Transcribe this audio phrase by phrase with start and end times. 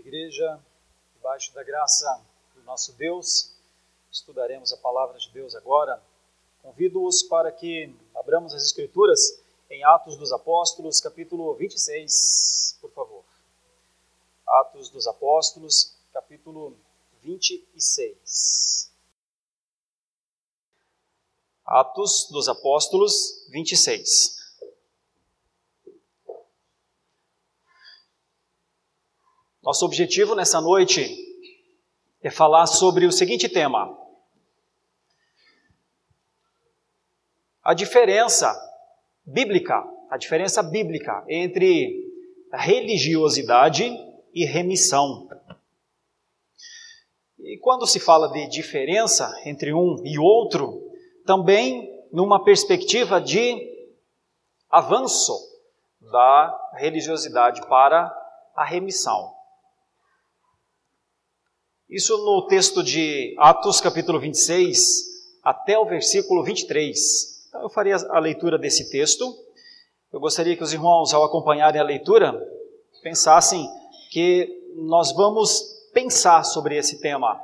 [0.00, 0.58] igreja,
[1.14, 2.20] debaixo da graça
[2.54, 3.54] do nosso Deus,
[4.10, 6.02] estudaremos a palavra de Deus agora.
[6.62, 9.40] Convido-os para que abramos as Escrituras
[9.70, 13.24] em Atos dos Apóstolos, capítulo 26, por favor.
[14.46, 16.76] Atos dos Apóstolos, capítulo
[17.22, 18.90] 26.
[21.64, 24.39] Atos dos Apóstolos 26.
[29.62, 31.06] Nosso objetivo nessa noite
[32.22, 33.94] é falar sobre o seguinte tema:
[37.62, 38.50] a diferença
[39.24, 42.10] bíblica, a diferença bíblica entre
[42.52, 43.84] religiosidade
[44.32, 45.28] e remissão.
[47.38, 50.90] E quando se fala de diferença entre um e outro,
[51.26, 53.68] também numa perspectiva de
[54.70, 55.34] avanço
[56.00, 58.10] da religiosidade para
[58.56, 59.39] a remissão.
[61.90, 67.48] Isso no texto de Atos, capítulo 26, até o versículo 23.
[67.48, 69.36] Então eu faria a leitura desse texto.
[70.12, 72.40] Eu gostaria que os irmãos, ao acompanharem a leitura,
[73.02, 73.68] pensassem
[74.12, 77.42] que nós vamos pensar sobre esse tema.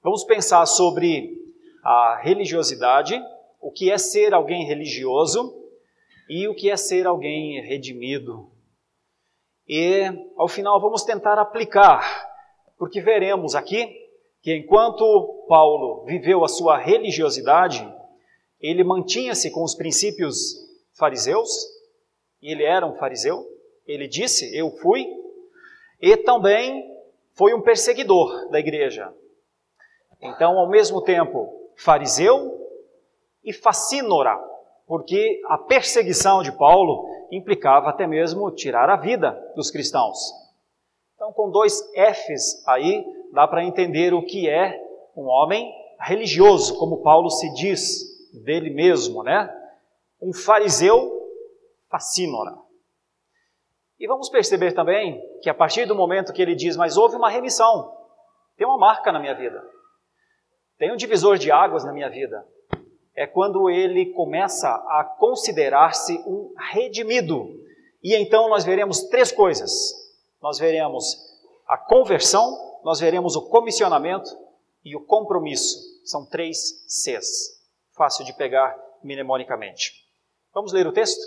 [0.00, 1.36] Vamos pensar sobre
[1.82, 3.20] a religiosidade,
[3.60, 5.60] o que é ser alguém religioso
[6.30, 8.48] e o que é ser alguém redimido.
[9.66, 10.04] E,
[10.36, 12.31] ao final, vamos tentar aplicar
[12.82, 13.96] porque veremos aqui
[14.42, 17.88] que enquanto Paulo viveu a sua religiosidade,
[18.60, 20.56] ele mantinha-se com os princípios
[20.98, 21.48] fariseus,
[22.42, 23.46] e ele era um fariseu,
[23.86, 25.06] ele disse: Eu fui,
[26.00, 26.84] e também
[27.34, 29.14] foi um perseguidor da igreja.
[30.20, 32.68] Então, ao mesmo tempo, fariseu
[33.44, 34.36] e facínora,
[34.88, 40.41] porque a perseguição de Paulo implicava até mesmo tirar a vida dos cristãos.
[41.22, 44.76] Então, com dois Fs aí, dá para entender o que é
[45.16, 49.48] um homem religioso, como Paulo se diz dele mesmo, né?
[50.20, 51.30] Um fariseu
[51.88, 52.56] fascínora.
[54.00, 57.30] E vamos perceber também que a partir do momento que ele diz, mas houve uma
[57.30, 57.96] remissão,
[58.56, 59.62] tem uma marca na minha vida,
[60.76, 62.44] tem um divisor de águas na minha vida,
[63.14, 67.46] é quando ele começa a considerar-se um redimido.
[68.02, 70.01] E então nós veremos três coisas
[70.42, 71.16] nós veremos
[71.66, 74.36] a conversão, nós veremos o comissionamento
[74.84, 75.78] e o compromisso.
[76.04, 77.62] São três Cs.
[77.92, 79.92] Fácil de pegar mnemonicamente.
[80.52, 81.22] Vamos ler o texto?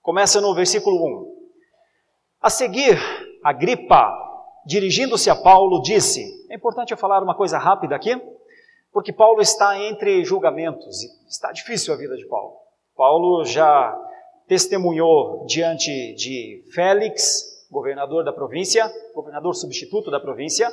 [0.00, 1.48] Começa no versículo 1.
[2.40, 2.98] A seguir,
[3.42, 4.12] Agripa,
[4.64, 8.14] dirigindo-se a Paulo, disse: É importante eu falar uma coisa rápida aqui,
[8.92, 12.54] porque Paulo está entre julgamentos e está difícil a vida de Paulo.
[12.96, 13.98] Paulo já
[14.46, 20.70] testemunhou diante de Félix, governador da província, governador substituto da província.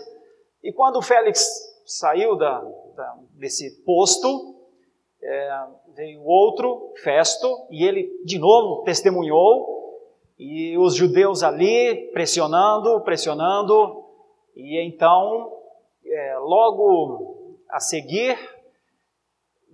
[0.63, 1.43] E quando Félix
[1.83, 2.59] saiu da,
[2.95, 4.55] da, desse posto,
[5.21, 5.63] é,
[5.95, 9.99] veio outro, Festo, e ele de novo testemunhou,
[10.37, 14.05] e os judeus ali pressionando, pressionando,
[14.55, 15.51] e então,
[16.05, 18.37] é, logo a seguir,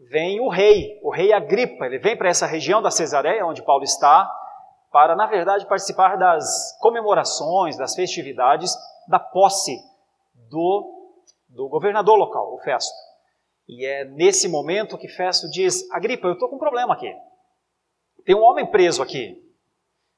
[0.10, 3.84] vem o rei, o rei Agripa, ele vem para essa região da Cesareia, onde Paulo
[3.84, 4.32] está,
[4.92, 8.76] para, na verdade, participar das comemorações, das festividades
[9.08, 9.78] da posse
[10.50, 11.14] do,
[11.50, 12.96] do governador local, o Festo.
[13.68, 17.14] E é nesse momento que Festo diz: Agripa, eu estou com um problema aqui.
[18.26, 19.42] Tem um homem preso aqui,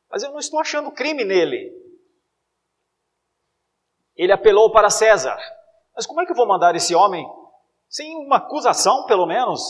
[0.09, 1.75] mas eu não estou achando crime nele.
[4.16, 5.38] Ele apelou para César.
[5.96, 7.28] Mas como é que eu vou mandar esse homem
[7.88, 9.62] sem uma acusação, pelo menos?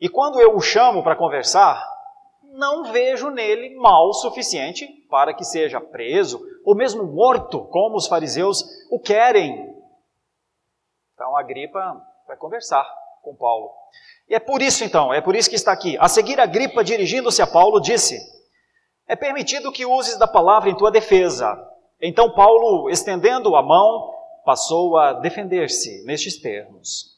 [0.00, 1.82] E quando eu o chamo para conversar,
[2.54, 8.64] não vejo nele mal suficiente para que seja preso ou mesmo morto, como os fariseus
[8.90, 9.74] o querem.
[11.12, 12.86] Então Agripa vai conversar
[13.22, 13.70] com Paulo.
[14.28, 15.96] E é por isso então, é por isso que está aqui.
[15.98, 18.18] A seguir, Agripa, dirigindo-se a Paulo, disse:
[19.06, 21.54] É permitido que uses da palavra em tua defesa.
[22.00, 24.14] Então Paulo, estendendo a mão,
[24.44, 27.14] passou a defender-se nestes termos.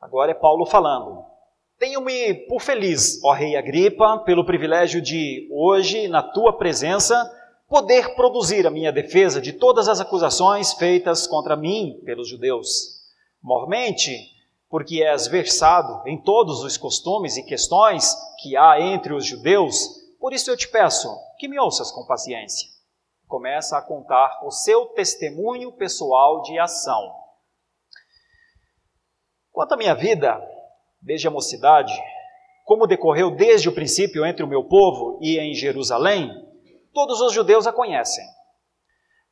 [0.00, 1.35] Agora é Paulo falando.
[1.78, 7.14] Tenho-me por feliz, ó Rei Agripa, pelo privilégio de, hoje, na tua presença,
[7.68, 13.02] poder produzir a minha defesa de todas as acusações feitas contra mim pelos judeus.
[13.42, 14.16] Mormente,
[14.70, 19.76] porque és versado em todos os costumes e questões que há entre os judeus,
[20.18, 22.70] por isso eu te peço que me ouças com paciência.
[23.28, 27.12] Começa a contar o seu testemunho pessoal de ação.
[29.52, 30.40] Quanto à minha vida,
[31.00, 31.92] desde a mocidade,
[32.64, 36.30] como decorreu desde o princípio entre o meu povo e em Jerusalém,
[36.92, 38.24] todos os judeus a conhecem.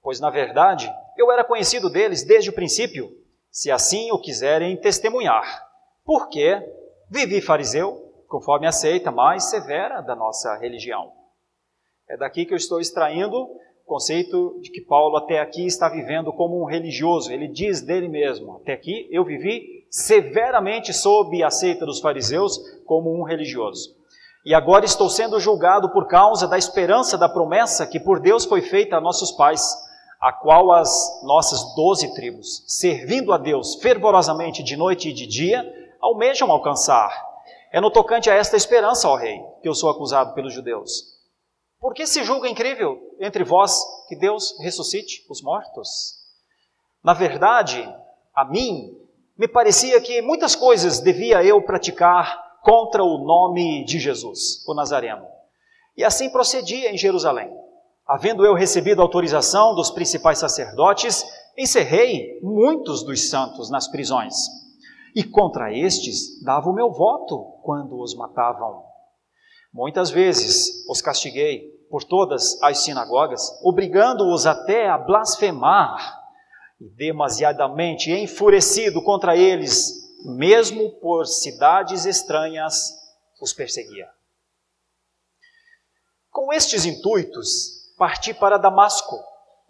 [0.01, 3.11] Pois, na verdade, eu era conhecido deles desde o princípio,
[3.51, 5.65] se assim o quiserem testemunhar.
[6.05, 6.61] Porque
[7.11, 11.13] vivi fariseu, conforme a seita mais severa da nossa religião.
[12.09, 16.33] É daqui que eu estou extraindo o conceito de que Paulo até aqui está vivendo
[16.33, 17.33] como um religioso.
[17.33, 23.15] Ele diz dele mesmo: até aqui eu vivi severamente sob a seita dos fariseus como
[23.17, 23.95] um religioso.
[24.45, 28.61] E agora estou sendo julgado por causa da esperança da promessa que por Deus foi
[28.61, 29.73] feita a nossos pais,
[30.21, 30.91] a qual as
[31.23, 35.65] nossas doze tribos, servindo a Deus fervorosamente de noite e de dia,
[36.01, 37.17] almejam alcançar.
[37.73, 41.15] É no tocante a esta esperança, ó Rei, que eu sou acusado pelos judeus.
[41.79, 46.17] Por que se julga incrível entre vós que Deus ressuscite os mortos?
[47.03, 47.89] Na verdade,
[48.35, 49.04] a mim,
[49.37, 55.27] me parecia que muitas coisas devia eu praticar contra o nome de Jesus, o Nazareno.
[55.97, 57.51] E assim procedia em Jerusalém.
[58.07, 61.25] Havendo eu recebido autorização dos principais sacerdotes,
[61.57, 64.35] encerrei muitos dos santos nas prisões.
[65.15, 68.83] E contra estes dava o meu voto quando os matavam.
[69.73, 76.24] Muitas vezes os castiguei por todas as sinagogas, obrigando-os até a blasfemar,
[76.81, 79.93] e demasiadamente enfurecido contra eles,
[80.25, 82.93] mesmo por cidades estranhas,
[83.41, 84.09] os perseguia.
[86.31, 89.17] Com estes intuitos, parti para Damasco,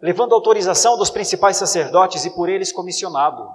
[0.01, 3.47] levando autorização dos principais sacerdotes e por eles comissionado.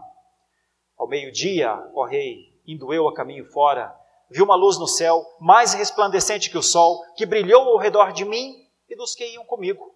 [0.97, 3.95] Ao meio-dia, ó rei, indo eu a caminho fora,
[4.31, 8.25] vi uma luz no céu, mais resplandecente que o sol, que brilhou ao redor de
[8.25, 8.55] mim
[8.89, 9.95] e dos que iam comigo.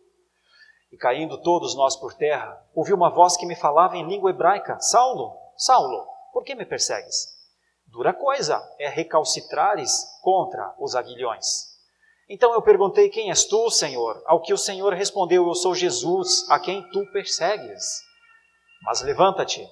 [0.94, 4.78] E caindo todos nós por terra, ouvi uma voz que me falava em língua hebraica:
[4.78, 7.34] Saulo, Saulo, por que me persegues?
[7.88, 11.74] Dura coisa é recalcitrares contra os aguilhões.
[12.30, 14.22] Então eu perguntei: Quem és tu, Senhor?
[14.24, 18.00] Ao que o Senhor respondeu: Eu sou Jesus, a quem tu persegues.
[18.84, 19.68] Mas levanta-te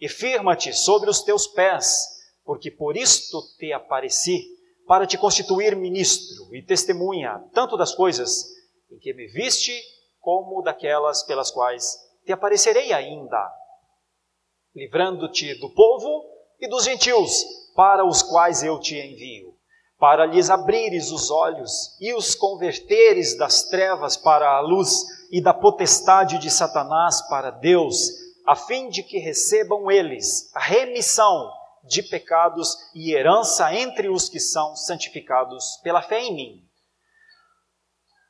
[0.00, 4.46] e firma-te sobre os teus pés porque por isto te apareci,
[4.86, 8.44] para te constituir ministro e testemunha, tanto das coisas
[8.88, 9.76] em que me viste,
[10.20, 13.50] como daquelas pelas quais te aparecerei ainda,
[14.74, 16.24] livrando-te do povo
[16.60, 17.44] e dos gentios,
[17.74, 19.54] para os quais eu te envio,
[19.98, 25.54] para lhes abrires os olhos e os converteres das trevas para a luz e da
[25.54, 28.10] potestade de Satanás para Deus,
[28.46, 31.50] a fim de que recebam eles a remissão
[31.84, 36.70] de pecados e herança entre os que são santificados pela fé em mim.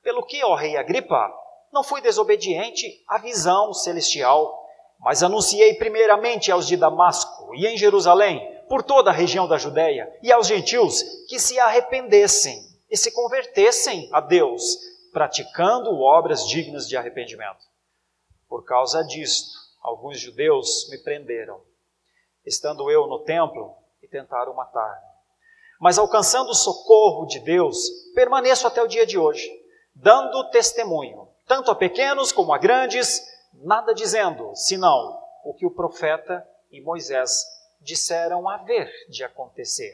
[0.02, 1.30] Pelo que, ó rei Agripa,
[1.72, 4.58] não fui desobediente à visão celestial,
[4.98, 10.12] mas anunciei primeiramente aos de Damasco e em Jerusalém, por toda a região da Judéia,
[10.22, 14.62] e aos gentios que se arrependessem e se convertessem a Deus,
[15.12, 17.64] praticando obras dignas de arrependimento.
[18.48, 19.50] Por causa disto,
[19.82, 21.60] alguns judeus me prenderam
[22.44, 25.08] estando eu no templo, e tentaram matar-me.
[25.80, 27.78] Mas alcançando o socorro de Deus,
[28.14, 29.48] permaneço até o dia de hoje,
[29.94, 33.20] dando testemunho, tanto a pequenos como a grandes,
[33.54, 37.44] nada dizendo, senão o que o profeta e Moisés
[37.80, 39.92] disseram haver de acontecer.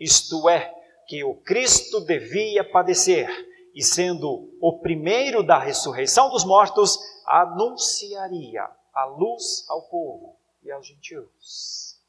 [0.00, 0.72] Isto é,
[1.06, 3.28] que o Cristo devia padecer,
[3.74, 10.86] e sendo o primeiro da ressurreição dos mortos, anunciaria a luz ao povo e aos
[10.86, 12.00] gentios.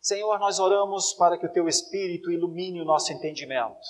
[0.00, 3.88] Senhor, nós oramos para que o teu Espírito ilumine o nosso entendimento.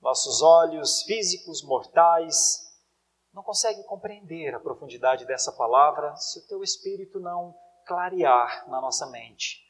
[0.00, 2.70] Nossos olhos físicos mortais
[3.32, 7.54] não conseguem compreender a profundidade dessa palavra se o teu Espírito não
[7.86, 9.62] clarear na nossa mente.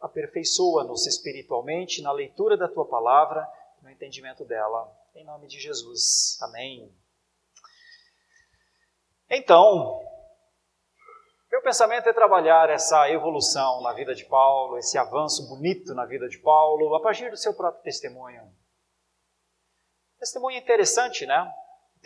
[0.00, 3.46] Aperfeiçoa-nos espiritualmente na leitura da tua palavra
[3.82, 4.94] no entendimento dela.
[5.14, 6.38] Em nome de Jesus.
[6.42, 6.94] Amém.
[9.30, 10.00] Então,
[11.50, 16.28] meu pensamento é trabalhar essa evolução na vida de Paulo, esse avanço bonito na vida
[16.28, 18.54] de Paulo, a partir do seu próprio testemunho.
[20.18, 21.50] Testemunho interessante, né?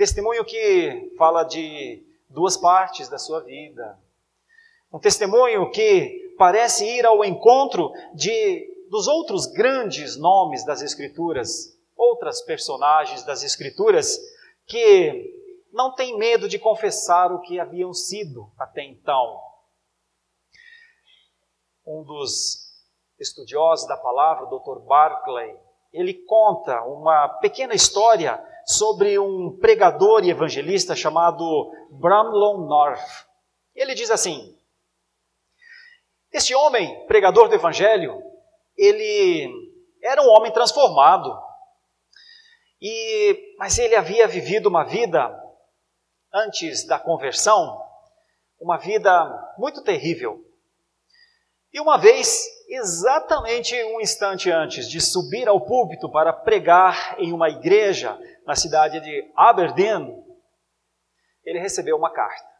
[0.02, 3.96] Testemunho que fala de duas partes da sua vida.
[4.92, 12.42] Um testemunho que parece ir ao encontro de dos outros grandes nomes das Escrituras, outras
[12.42, 14.18] personagens das Escrituras
[14.66, 15.32] que
[15.72, 19.40] não têm medo de confessar o que haviam sido até então.
[21.86, 22.72] Um dos
[23.20, 24.80] estudiosos da palavra, o Dr.
[24.80, 25.56] Barclay,
[25.92, 33.26] ele conta uma pequena história sobre um pregador e evangelista chamado Bramlon North.
[33.74, 34.56] Ele diz assim:
[36.32, 38.22] Este homem, pregador do evangelho,
[38.76, 39.50] ele
[40.02, 41.32] era um homem transformado.
[42.80, 45.40] E mas ele havia vivido uma vida
[46.32, 47.80] antes da conversão,
[48.60, 50.44] uma vida muito terrível.
[51.72, 57.48] E uma vez, exatamente um instante antes de subir ao púlpito para pregar em uma
[57.48, 60.22] igreja na cidade de Aberdeen,
[61.44, 62.52] ele recebeu uma carta.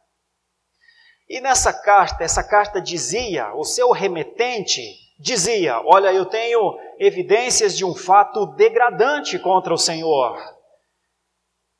[1.29, 4.81] E nessa carta, essa carta dizia, o seu remetente
[5.19, 10.37] dizia: Olha, eu tenho evidências de um fato degradante contra o Senhor.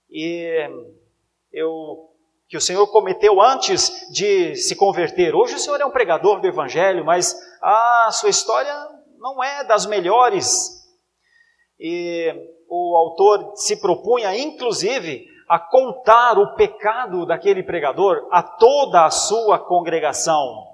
[0.09, 0.69] E
[1.51, 2.09] eu
[2.47, 5.33] que o Senhor cometeu antes de se converter.
[5.33, 8.71] Hoje o Senhor é um pregador do Evangelho, mas a sua história
[9.17, 10.69] não é das melhores.
[11.79, 12.31] E
[12.75, 19.59] o autor se propunha, inclusive, a contar o pecado daquele pregador a toda a sua
[19.59, 20.67] congregação.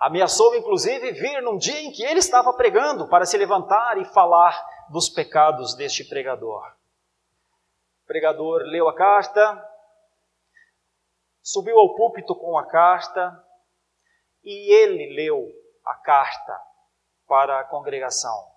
[0.00, 4.60] Ameaçou, inclusive, vir num dia em que ele estava pregando para se levantar e falar
[4.90, 6.64] dos pecados deste pregador.
[8.02, 9.64] O pregador leu a carta,
[11.40, 13.32] subiu ao púlpito com a carta
[14.42, 15.46] e ele leu
[15.86, 16.60] a carta
[17.28, 18.50] para a congregação.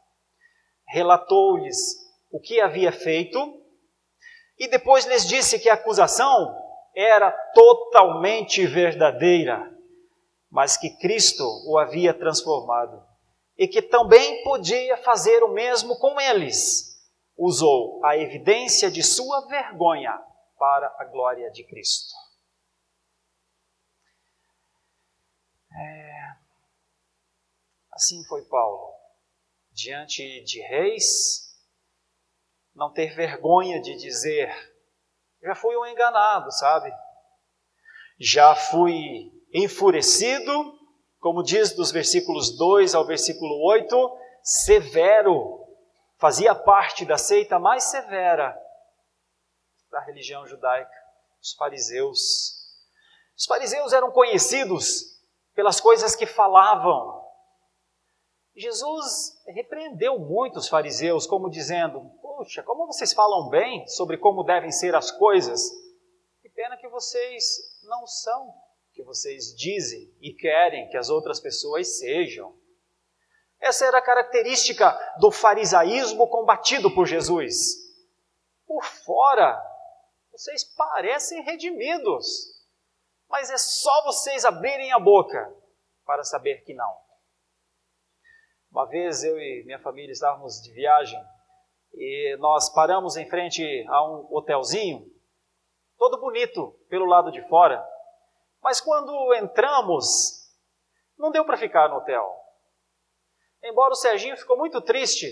[0.87, 3.61] Relatou-lhes o que havia feito
[4.57, 6.55] e depois lhes disse que a acusação
[6.95, 9.71] era totalmente verdadeira,
[10.49, 13.05] mas que Cristo o havia transformado
[13.57, 16.95] e que também podia fazer o mesmo com eles.
[17.37, 20.17] Usou a evidência de sua vergonha
[20.57, 22.13] para a glória de Cristo.
[25.77, 26.35] É...
[27.91, 28.93] Assim foi Paulo,
[29.71, 31.44] diante de reis,
[32.75, 34.53] não ter vergonha de dizer:
[35.41, 36.91] já fui um enganado, sabe?
[38.19, 40.77] Já fui enfurecido,
[41.19, 45.65] como diz dos versículos 2 ao versículo 8, severo,
[46.17, 48.55] fazia parte da seita mais severa
[49.89, 50.91] da religião judaica,
[51.41, 52.65] os fariseus.
[53.37, 55.15] Os fariseus eram conhecidos
[55.53, 57.23] pelas coisas que falavam.
[58.55, 64.69] Jesus repreendeu muito os fariseus, como dizendo: Puxa, como vocês falam bem sobre como devem
[64.69, 65.71] ser as coisas,
[66.41, 68.53] que pena que vocês não são o
[68.91, 72.53] que vocês dizem e querem que as outras pessoas sejam.
[73.57, 77.55] Essa era a característica do farisaísmo combatido por Jesus.
[78.67, 79.57] Por fora,
[80.33, 82.65] vocês parecem redimidos,
[83.29, 85.55] mas é só vocês abrirem a boca
[86.05, 86.97] para saber que não.
[88.69, 91.34] Uma vez eu e minha família estávamos de viagem
[91.97, 95.05] e nós paramos em frente a um hotelzinho,
[95.97, 97.83] todo bonito pelo lado de fora,
[98.61, 100.45] mas quando entramos,
[101.17, 102.29] não deu para ficar no hotel.
[103.63, 105.31] Embora o Serginho ficou muito triste,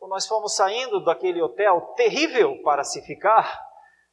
[0.00, 3.60] nós fomos saindo daquele hotel terrível para se ficar,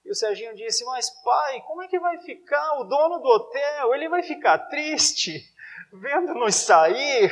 [0.04, 3.94] e o Serginho disse: Mas pai, como é que vai ficar o dono do hotel?
[3.94, 5.40] Ele vai ficar triste,
[5.94, 7.32] vendo-nos sair.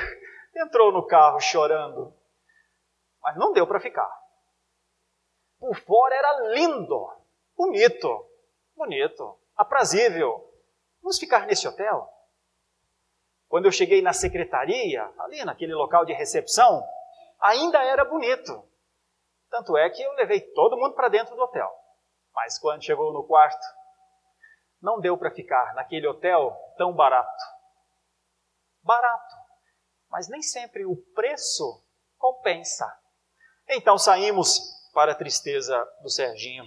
[0.55, 2.13] Entrou no carro chorando.
[3.21, 4.09] Mas não deu para ficar.
[5.60, 7.12] Por fora era lindo,
[7.56, 8.25] bonito,
[8.75, 10.50] bonito, aprazível.
[11.01, 12.08] Vamos ficar nesse hotel?
[13.50, 16.82] Quando eu cheguei na secretaria, ali naquele local de recepção,
[17.42, 18.63] ainda era bonito.
[19.50, 21.70] Tanto é que eu levei todo mundo para dentro do hotel.
[22.34, 23.66] Mas quando chegou no quarto,
[24.82, 27.44] não deu para ficar naquele hotel tão barato.
[28.82, 29.36] Barato,
[30.10, 31.84] mas nem sempre o preço
[32.18, 32.88] compensa.
[33.68, 36.65] Então saímos para a tristeza do Serginho.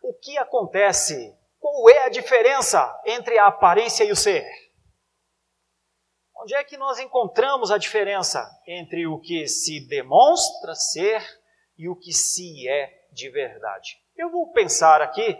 [0.00, 1.36] O que acontece?
[1.58, 4.48] Qual é a diferença entre a aparência e o ser?
[6.36, 11.20] Onde é que nós encontramos a diferença entre o que se demonstra ser
[11.76, 14.00] e o que se é de verdade?
[14.16, 15.36] Eu vou pensar aqui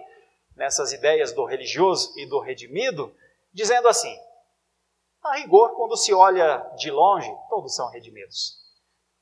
[0.56, 3.14] nessas ideias do religioso e do redimido,
[3.52, 4.12] dizendo assim:
[5.22, 8.63] a rigor, quando se olha de longe, todos são redimidos.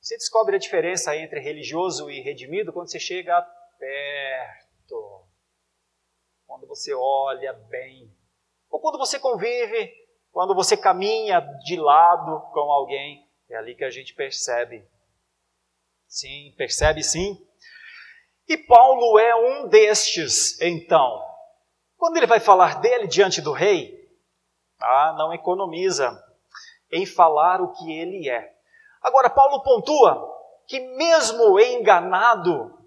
[0.03, 3.41] Você descobre a diferença entre religioso e redimido quando você chega
[3.79, 5.25] perto,
[6.47, 8.15] quando você olha bem,
[8.69, 9.95] ou quando você convive,
[10.31, 14.85] quando você caminha de lado com alguém, é ali que a gente percebe.
[16.07, 17.47] Sim, percebe sim
[18.53, 21.23] e Paulo é um destes, então.
[21.97, 23.99] Quando ele vai falar dele diante do rei,
[24.81, 26.23] ah, não economiza
[26.91, 28.52] em falar o que ele é.
[29.03, 30.31] Agora, Paulo pontua
[30.67, 32.79] que, mesmo enganado,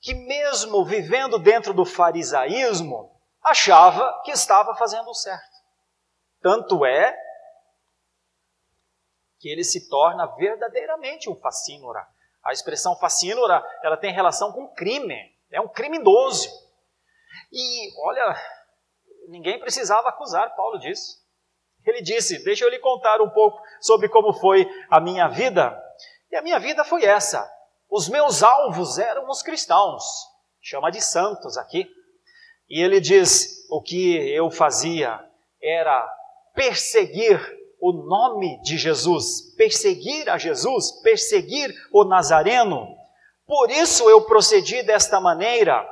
[0.00, 3.10] que, mesmo vivendo dentro do farisaísmo,
[3.42, 5.58] achava que estava fazendo o certo.
[6.40, 7.16] Tanto é
[9.38, 12.06] que ele se torna verdadeiramente um facínora.
[12.42, 16.48] A expressão fascínora, ela tem relação com crime, é um criminoso.
[17.52, 18.36] E olha,
[19.28, 21.18] ninguém precisava acusar Paulo disso.
[21.88, 25.74] Ele disse: Deixa eu lhe contar um pouco sobre como foi a minha vida.
[26.30, 27.50] E a minha vida foi essa.
[27.90, 30.04] Os meus alvos eram os cristãos,
[30.60, 31.88] chama de santos aqui.
[32.68, 35.18] E ele diz: o que eu fazia
[35.62, 36.06] era
[36.54, 37.40] perseguir
[37.80, 42.86] o nome de Jesus, perseguir a Jesus, perseguir o Nazareno.
[43.46, 45.88] Por isso eu procedi desta maneira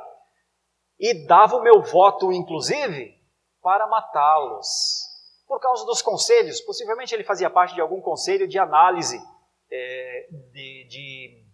[0.99, 3.15] e dava o meu voto, inclusive,
[3.63, 5.06] para matá-los.
[5.47, 9.17] Por causa dos conselhos, possivelmente ele fazia parte de algum conselho de análise
[9.71, 11.45] é, de, de,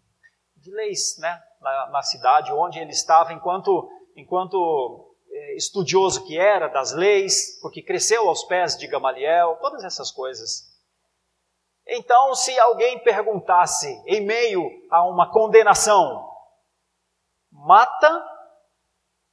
[0.57, 6.67] de, leis né, na, na, cidade onde ele estava, enquanto, enquanto é, estudioso que era
[6.67, 10.73] das leis, porque cresceu aos pés de Gamaliel, todas essas coisas.
[11.85, 16.31] Então, se alguém perguntasse, em meio a uma condenação,
[17.51, 18.25] mata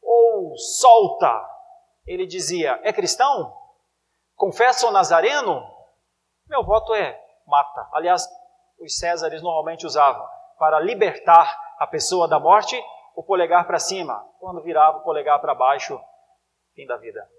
[0.02, 1.48] ou solta?
[2.06, 3.59] Ele dizia: é cristão?
[4.40, 5.70] Confessa o nazareno?
[6.46, 7.86] Meu voto é mata.
[7.92, 8.26] Aliás,
[8.78, 10.26] os Césares normalmente usavam
[10.58, 12.74] para libertar a pessoa da morte
[13.14, 14.18] o polegar para cima.
[14.38, 16.02] Quando virava o polegar para baixo,
[16.74, 17.30] fim da vida.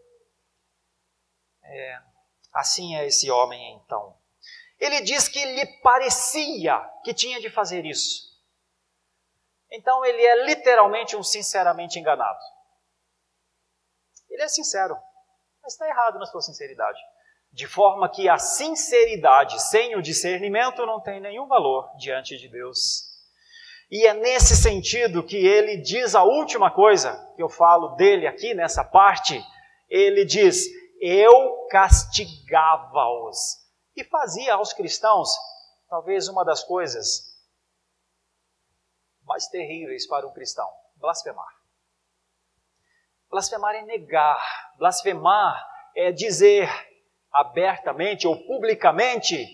[1.64, 2.00] É,
[2.54, 4.16] assim é esse homem então.
[4.78, 8.30] Ele diz que lhe parecia que tinha de fazer isso.
[9.72, 12.40] Então ele é literalmente um sinceramente enganado.
[14.30, 14.96] Ele é sincero,
[15.62, 17.00] mas está errado na sua sinceridade.
[17.52, 23.12] De forma que a sinceridade sem o discernimento não tem nenhum valor diante de Deus.
[23.90, 28.54] E é nesse sentido que ele diz a última coisa que eu falo dele aqui
[28.54, 29.44] nessa parte.
[29.90, 30.66] Ele diz:
[31.02, 33.60] Eu castigava-os.
[33.98, 35.30] E fazia aos cristãos
[35.90, 37.38] talvez uma das coisas
[39.24, 41.61] mais terríveis para um cristão: blasfemar.
[43.32, 44.42] Blasfemar é negar,
[44.78, 46.70] blasfemar é dizer
[47.32, 49.48] abertamente ou publicamente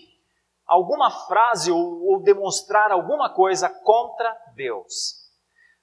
[0.66, 5.28] alguma frase ou, ou demonstrar alguma coisa contra Deus.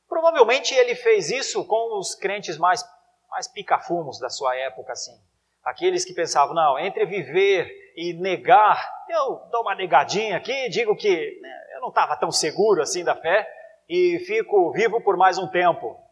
[0.09, 2.83] Provavelmente ele fez isso com os crentes mais,
[3.29, 5.17] mais picafumos da sua época, assim.
[5.63, 11.39] Aqueles que pensavam, não, entre viver e negar, eu dou uma negadinha aqui, digo que
[11.41, 13.49] né, eu não estava tão seguro assim da fé
[13.87, 16.04] e fico vivo por mais um tempo.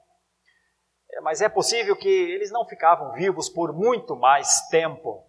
[1.22, 5.26] Mas é possível que eles não ficavam vivos por muito mais tempo,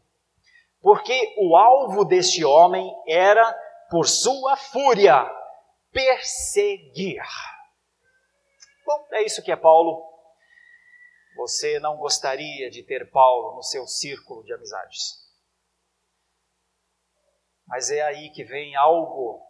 [0.81, 3.53] porque o alvo deste homem era,
[3.91, 5.25] por sua fúria,
[5.93, 7.23] perseguir.
[8.85, 10.13] Bom, é isso que é Paulo.
[11.37, 15.25] Você não gostaria de ter Paulo no seu círculo de amizades.
[17.67, 19.43] Mas é aí que vem algo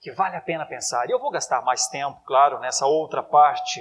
[0.00, 1.08] que vale a pena pensar.
[1.08, 3.80] E eu vou gastar mais tempo, claro, nessa outra parte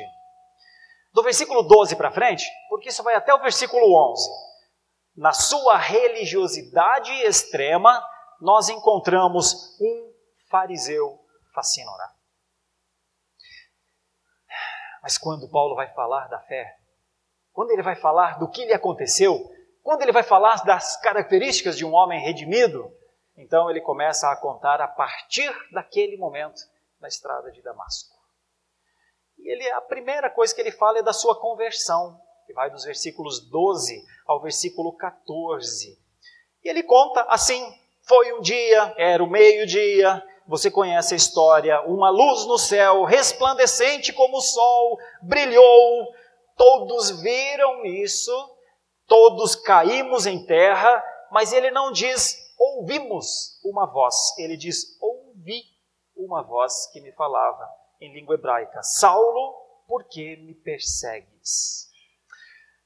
[1.18, 4.30] do versículo 12 para frente, porque isso vai até o versículo 11.
[5.16, 8.08] Na sua religiosidade extrema,
[8.40, 10.14] nós encontramos um
[10.48, 11.20] fariseu
[11.56, 12.08] fascínora.
[15.02, 16.78] Mas quando Paulo vai falar da fé,
[17.52, 19.44] quando ele vai falar do que lhe aconteceu,
[19.82, 22.94] quando ele vai falar das características de um homem redimido,
[23.36, 26.62] então ele começa a contar a partir daquele momento
[27.02, 28.17] na estrada de Damasco.
[29.48, 33.50] Ele, a primeira coisa que ele fala é da sua conversão, que vai dos versículos
[33.50, 35.98] 12 ao versículo 14.
[36.66, 37.66] E ele conta assim:
[38.06, 44.12] foi um dia, era o meio-dia, você conhece a história, uma luz no céu, resplandecente
[44.12, 46.14] como o sol, brilhou,
[46.58, 48.34] todos viram isso,
[49.08, 55.64] todos caímos em terra, mas ele não diz ouvimos uma voz, ele diz ouvi
[56.18, 59.54] uma voz que me falava em língua hebraica: Saulo,
[59.88, 61.88] por que me persegues?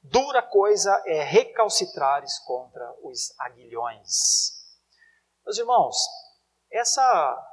[0.02, 4.52] Dura coisa é recalcitrares contra os aguilhões.
[5.44, 5.96] Meus irmãos,
[6.70, 7.48] essa,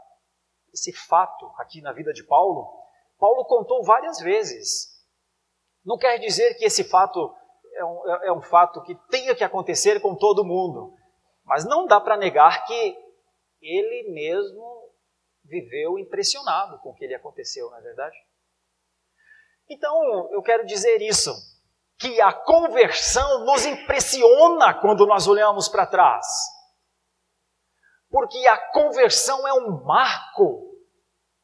[0.73, 2.79] esse fato aqui na vida de Paulo,
[3.19, 4.99] Paulo contou várias vezes.
[5.85, 7.35] Não quer dizer que esse fato
[7.75, 10.95] é um, é, é um fato que tenha que acontecer com todo mundo,
[11.43, 12.97] mas não dá para negar que
[13.61, 14.68] ele mesmo
[15.49, 18.15] viveu impressionado com o que lhe aconteceu, não é verdade?
[19.67, 21.31] Então, eu quero dizer isso,
[21.97, 26.25] que a conversão nos impressiona quando nós olhamos para trás.
[28.09, 30.67] Porque a conversão é um marco.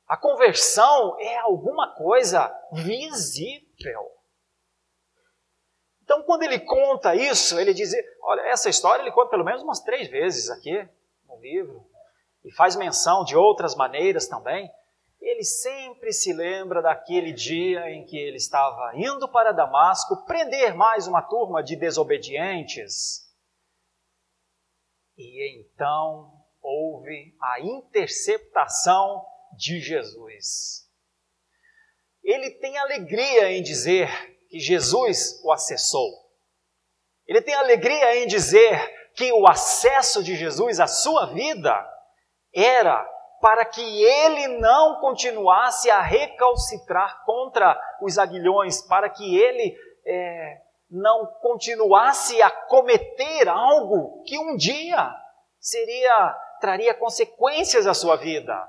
[0.07, 4.11] A conversão é alguma coisa visível.
[6.03, 7.91] Então, quando ele conta isso, ele diz:
[8.21, 10.87] olha, essa história ele conta pelo menos umas três vezes aqui
[11.27, 11.85] no livro
[12.45, 14.71] e faz menção de outras maneiras também.
[15.19, 21.07] ele sempre se lembra daquele dia em que ele estava indo para Damasco prender mais
[21.07, 23.25] uma turma de desobedientes.
[25.17, 26.31] E então
[26.61, 29.25] houve a interceptação
[29.57, 30.87] de Jesus.
[32.23, 34.07] Ele tem alegria em dizer
[34.47, 36.11] que Jesus o acessou.
[37.25, 38.77] Ele tem alegria em dizer
[39.15, 41.94] que o acesso de Jesus à sua vida
[42.55, 43.03] era
[43.41, 51.27] para que ele não continuasse a recalcitrar contra os aguilhões, para que ele é, não
[51.41, 55.13] continuasse a cometer algo que um dia
[55.59, 58.67] seria traria consequências à sua vida.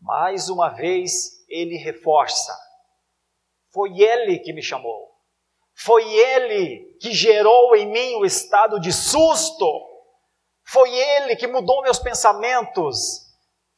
[0.00, 2.56] Mais uma vez ele reforça:
[3.72, 5.12] foi ele que me chamou.
[5.76, 9.93] Foi ele que gerou em mim o estado de susto
[10.66, 13.22] foi ele que mudou meus pensamentos.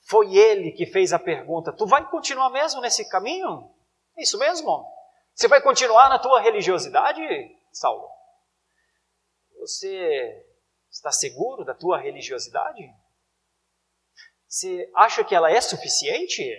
[0.09, 3.75] Foi ele que fez a pergunta: Tu vai continuar mesmo nesse caminho?
[4.16, 4.87] Isso mesmo?
[5.35, 7.20] Você vai continuar na tua religiosidade,
[7.72, 8.09] Saulo?
[9.61, 10.46] Você
[10.90, 12.88] está seguro da tua religiosidade?
[14.49, 16.57] Você acha que ela é suficiente?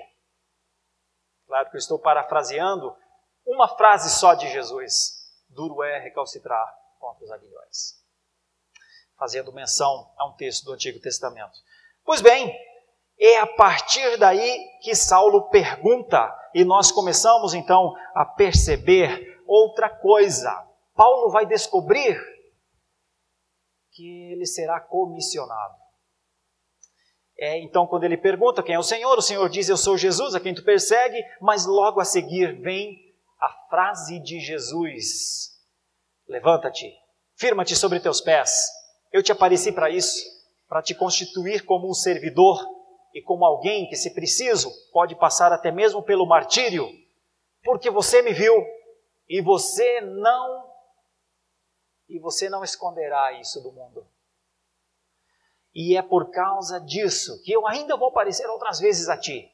[1.47, 2.95] Claro que eu estou parafraseando
[3.45, 6.67] uma frase só de Jesus: Duro é recalcitrar
[6.99, 7.96] contra os aguilhões
[9.17, 11.59] fazendo menção a um texto do Antigo Testamento.
[12.05, 12.55] Pois bem,
[13.19, 20.51] é a partir daí que Saulo pergunta, e nós começamos então a perceber outra coisa.
[20.95, 22.19] Paulo vai descobrir
[23.91, 25.75] que ele será comissionado.
[27.39, 30.33] É, então, quando ele pergunta quem é o Senhor, o Senhor diz: Eu sou Jesus,
[30.33, 32.97] a quem tu persegue, mas logo a seguir vem
[33.39, 35.51] a frase de Jesus:
[36.27, 36.91] Levanta-te,
[37.35, 38.67] firma-te sobre teus pés,
[39.17, 40.25] eu te apareci para isso,
[40.67, 42.63] para te constituir como um servidor
[43.13, 46.87] e como alguém que, se preciso, pode passar até mesmo pelo martírio,
[47.63, 48.53] porque você me viu
[49.27, 50.67] e você não
[52.07, 54.07] e você não esconderá isso do mundo.
[55.73, 59.51] E é por causa disso que eu ainda vou aparecer outras vezes a ti.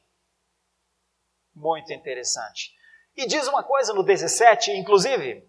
[1.54, 2.72] Muito interessante.
[3.16, 5.48] E diz uma coisa no 17, inclusive,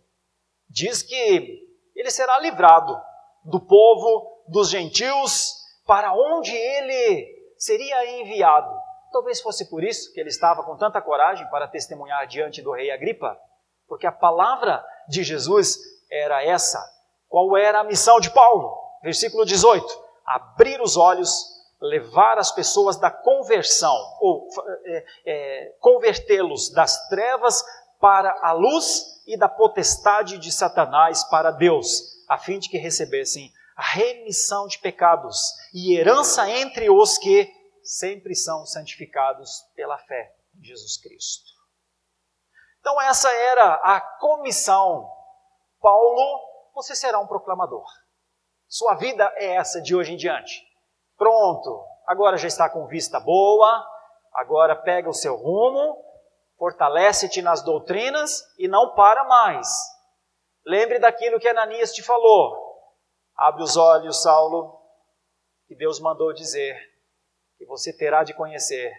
[0.69, 2.99] diz que ele será livrado
[3.45, 5.53] do povo dos gentios
[5.85, 8.73] para onde ele seria enviado.
[9.11, 12.91] Talvez fosse por isso que ele estava com tanta coragem para testemunhar diante do rei
[12.91, 13.37] Agripa,
[13.87, 15.77] porque a palavra de Jesus
[16.11, 16.83] era essa.
[17.29, 18.75] Qual era a missão de Paulo?
[19.03, 19.87] Versículo 18:
[20.25, 21.31] abrir os olhos,
[21.79, 24.49] levar as pessoas da conversão, ou
[24.85, 27.63] é, é, convertê-los das trevas
[28.01, 33.51] para a luz e da potestade de Satanás para Deus a fim de que recebessem
[33.75, 35.37] a remissão de pecados
[35.73, 37.51] e herança entre os que
[37.83, 41.51] sempre são santificados pela fé em Jesus Cristo.
[42.79, 45.09] Então, essa era a comissão.
[45.81, 46.39] Paulo,
[46.73, 47.85] você será um proclamador.
[48.67, 50.63] Sua vida é essa de hoje em diante.
[51.17, 53.85] Pronto, agora já está com vista boa,
[54.33, 55.97] agora pega o seu rumo,
[56.57, 59.67] fortalece-te nas doutrinas e não para mais
[60.65, 62.57] Lembre daquilo que Ananias te falou.
[63.35, 64.81] Abre os olhos, Saulo,
[65.67, 66.75] que Deus mandou dizer
[67.57, 68.91] que você terá de conhecer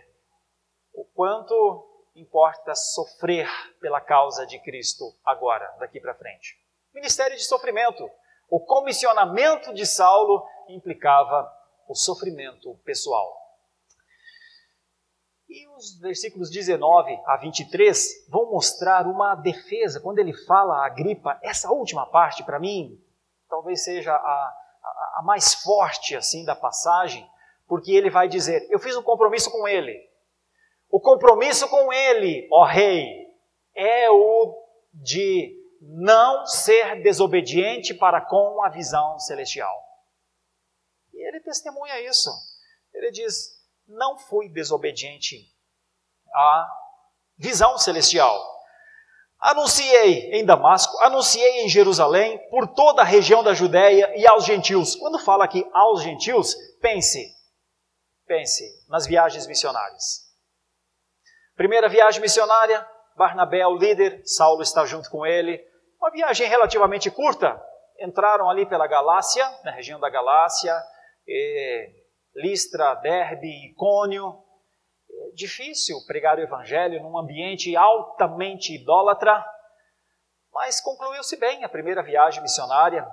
[0.93, 3.49] o quanto importa sofrer
[3.81, 6.57] pela causa de Cristo agora, daqui para frente.
[6.95, 8.09] Ministério de sofrimento.
[8.49, 11.53] O comissionamento de Saulo implicava
[11.89, 13.46] o sofrimento pessoal.
[15.49, 20.01] E os versículos 19 a 23 vão mostrar uma defesa.
[20.01, 23.01] Quando ele fala a gripa, essa última parte, para mim,
[23.49, 27.29] talvez seja a, a, a, mais forte assim da passagem,
[27.69, 29.97] porque ele vai dizer: Eu fiz um compromisso com ele.
[30.91, 33.27] O compromisso com ele, ó rei,
[33.75, 39.81] é o de não ser desobediente para com a visão celestial.
[41.13, 42.31] E ele testemunha isso.
[42.93, 43.56] Ele diz:
[43.87, 45.37] não fui desobediente
[46.35, 46.69] à
[47.39, 48.35] visão celestial.
[49.39, 54.97] Anunciei em Damasco, anunciei em Jerusalém, por toda a região da Judéia e aos gentios.
[54.97, 57.33] Quando fala aqui aos gentios, pense,
[58.27, 60.27] pense nas viagens missionárias.
[61.55, 65.63] Primeira viagem missionária, Barnabé é o líder, Saulo está junto com ele.
[65.99, 67.61] Uma viagem relativamente curta.
[67.99, 70.75] Entraram ali pela Galácia, na região da Galácia,
[71.27, 72.06] e
[72.37, 74.43] Listra, Derbe, Icônio.
[75.09, 79.43] É difícil pregar o evangelho num ambiente altamente idólatra,
[80.53, 83.09] mas concluiu-se bem a primeira viagem missionária.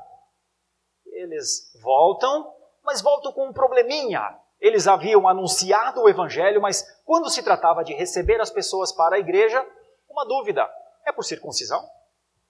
[1.06, 4.38] Eles voltam, mas voltam com um probleminha.
[4.60, 9.20] eles haviam anunciado o evangelho, mas quando se tratava de receber as pessoas para a
[9.20, 9.66] igreja,
[10.10, 10.70] uma dúvida:
[11.06, 11.82] é por circuncisão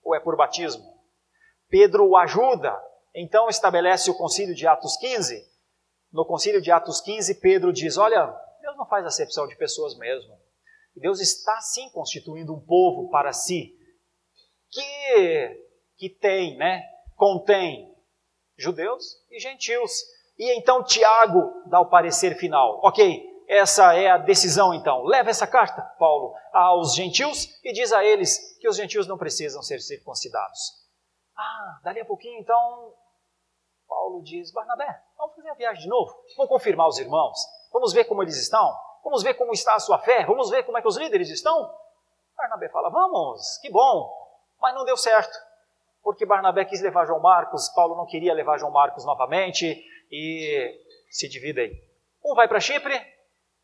[0.03, 0.83] ou é por batismo?
[1.69, 2.75] Pedro o ajuda,
[3.13, 5.52] então estabelece o concílio de Atos 15.
[6.13, 8.27] No concílio de Atos 15, Pedro diz: Olha,
[8.61, 10.37] Deus não faz acepção de pessoas mesmo.
[10.95, 13.75] Deus está sim constituindo um povo para si,
[14.69, 15.65] que,
[15.97, 16.83] que tem, né,
[17.15, 17.91] contém
[18.55, 19.91] judeus e gentios.
[20.37, 22.79] E então Tiago dá o parecer final.
[22.83, 25.03] Ok, essa é a decisão então.
[25.03, 29.63] Leva essa carta, Paulo, aos gentios e diz a eles que os gentios não precisam
[29.63, 30.59] ser circuncidados.
[31.35, 32.93] Ah, dali a pouquinho então,
[33.93, 36.13] Paulo diz: Barnabé, vamos fazer a viagem de novo.
[36.37, 37.37] Vamos confirmar os irmãos.
[37.71, 38.73] Vamos ver como eles estão.
[39.03, 40.25] Vamos ver como está a sua fé.
[40.25, 41.73] Vamos ver como é que os líderes estão.
[42.35, 44.11] Barnabé fala: Vamos, que bom.
[44.59, 45.37] Mas não deu certo
[46.03, 50.77] porque Barnabé quis levar João Marcos, Paulo não queria levar João Marcos novamente e
[51.09, 51.71] se dividem.
[52.23, 53.01] Um vai para Chipre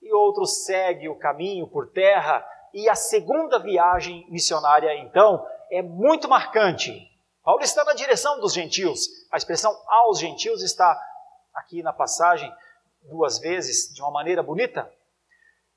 [0.01, 2.47] e outro segue o caminho por terra.
[2.73, 6.93] E a segunda viagem missionária, então, é muito marcante.
[7.43, 9.01] Paulo está na direção dos gentios.
[9.31, 10.99] A expressão aos gentios está
[11.53, 12.51] aqui na passagem
[13.03, 14.91] duas vezes, de uma maneira bonita.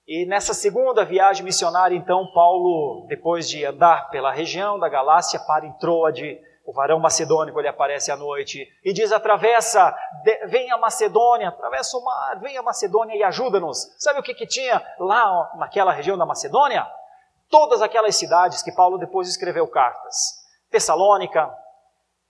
[0.07, 5.67] E nessa segunda viagem missionária, então, Paulo, depois de andar pela região da Galácia, para
[5.67, 9.95] em Troade, o varão macedônico ele aparece à noite e diz: atravessa,
[10.49, 13.95] vem a Macedônia, atravessa o mar, vem a Macedônia e ajuda-nos.
[13.99, 16.87] Sabe o que, que tinha lá naquela região da Macedônia?
[17.51, 21.53] Todas aquelas cidades que Paulo depois escreveu cartas: Tessalônica,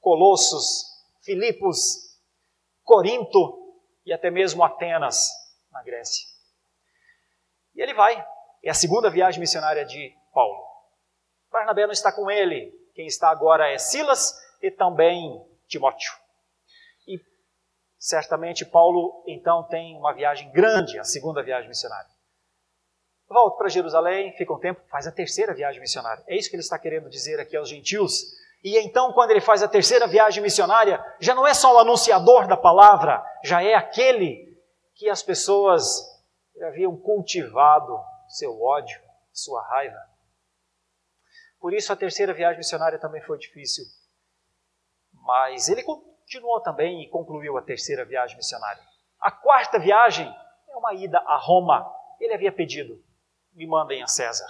[0.01, 0.92] Colossos,
[1.23, 2.19] Filipos,
[2.83, 5.29] Corinto e até mesmo Atenas,
[5.71, 6.27] na Grécia.
[7.75, 8.25] E ele vai.
[8.63, 10.63] É a segunda viagem missionária de Paulo.
[11.51, 16.13] Barnabé não está com ele, quem está agora é Silas e também Timóteo.
[17.07, 17.21] E
[17.99, 22.11] certamente Paulo então tem uma viagem grande, a segunda viagem missionária.
[23.29, 26.23] Volta para Jerusalém, fica um tempo, faz a terceira viagem missionária.
[26.27, 28.42] É isso que ele está querendo dizer aqui aos gentios.
[28.63, 32.47] E então, quando ele faz a terceira viagem missionária, já não é só o anunciador
[32.47, 34.57] da palavra, já é aquele
[34.95, 36.01] que as pessoas
[36.63, 37.99] haviam cultivado
[38.29, 39.01] seu ódio,
[39.33, 39.99] sua raiva.
[41.59, 43.85] Por isso a terceira viagem missionária também foi difícil.
[45.13, 48.83] Mas ele continuou também e concluiu a terceira viagem missionária.
[49.21, 50.29] A quarta viagem
[50.69, 51.89] é uma ida a Roma.
[52.21, 53.03] Ele havia pedido:
[53.53, 54.49] me mandem a César.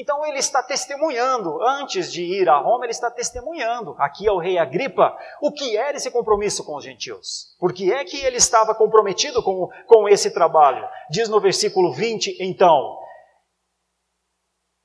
[0.00, 4.56] Então ele está testemunhando, antes de ir a Roma, ele está testemunhando aqui ao rei
[4.56, 7.56] Agripa o que era esse compromisso com os gentios.
[7.58, 10.88] Por que é que ele estava comprometido com, com esse trabalho?
[11.10, 12.96] Diz no versículo 20, então,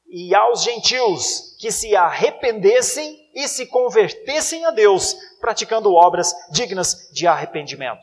[0.08, 7.28] e aos gentios que se arrependessem e se convertessem a Deus, praticando obras dignas de
[7.28, 8.02] arrependimento.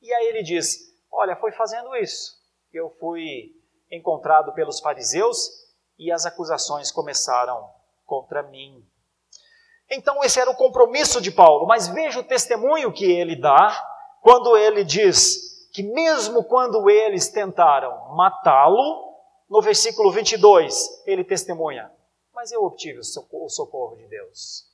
[0.00, 0.78] E aí ele diz:
[1.12, 3.50] Olha, foi fazendo isso que eu fui
[3.90, 5.61] encontrado pelos fariseus
[6.02, 7.70] e as acusações começaram
[8.04, 8.84] contra mim.
[9.90, 13.70] Então, esse era o compromisso de Paulo, mas veja o testemunho que ele dá
[14.20, 19.12] quando ele diz que, mesmo quando eles tentaram matá-lo,
[19.48, 21.92] no versículo 22, ele testemunha:
[22.34, 24.66] Mas eu obtive o socorro, o socorro de Deus.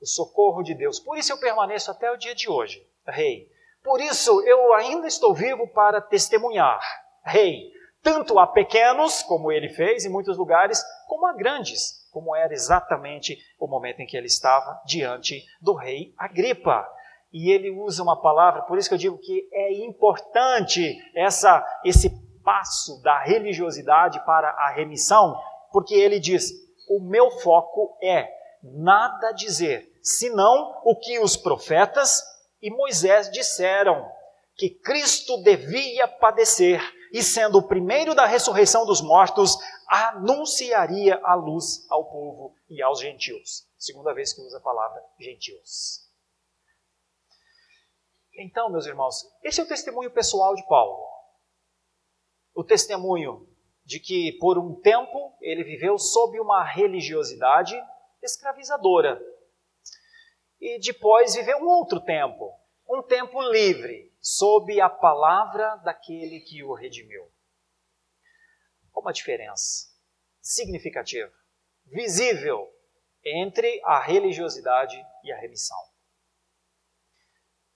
[0.00, 0.98] O socorro de Deus.
[0.98, 3.50] Por isso eu permaneço até o dia de hoje, Rei.
[3.82, 6.80] Por isso eu ainda estou vivo para testemunhar,
[7.22, 7.72] Rei,
[8.06, 13.36] tanto a pequenos, como ele fez em muitos lugares, como a grandes, como era exatamente
[13.58, 16.88] o momento em que ele estava diante do rei Agripa.
[17.32, 22.08] E ele usa uma palavra, por isso que eu digo que é importante essa, esse
[22.44, 25.36] passo da religiosidade para a remissão,
[25.72, 26.52] porque ele diz:
[26.88, 28.28] o meu foco é
[28.62, 32.22] nada dizer, senão o que os profetas
[32.62, 34.08] e Moisés disseram,
[34.54, 36.80] que Cristo devia padecer
[37.12, 39.56] e, sendo o primeiro da ressurreição dos mortos,
[39.88, 43.66] anunciaria a luz ao povo e aos gentios.
[43.78, 46.04] Segunda vez que usa a palavra gentios.
[48.38, 51.16] Então, meus irmãos, esse é o testemunho pessoal de Paulo
[52.56, 53.46] o testemunho
[53.84, 57.78] de que por um tempo ele viveu sob uma religiosidade
[58.22, 59.20] escravizadora.
[60.58, 62.50] E depois viveu um outro tempo,
[62.88, 67.32] um tempo livre, sob a palavra daquele que o redimiu.
[68.90, 69.88] Qual uma diferença
[70.40, 71.32] significativa,
[71.84, 72.68] visível
[73.24, 75.78] entre a religiosidade e a remissão.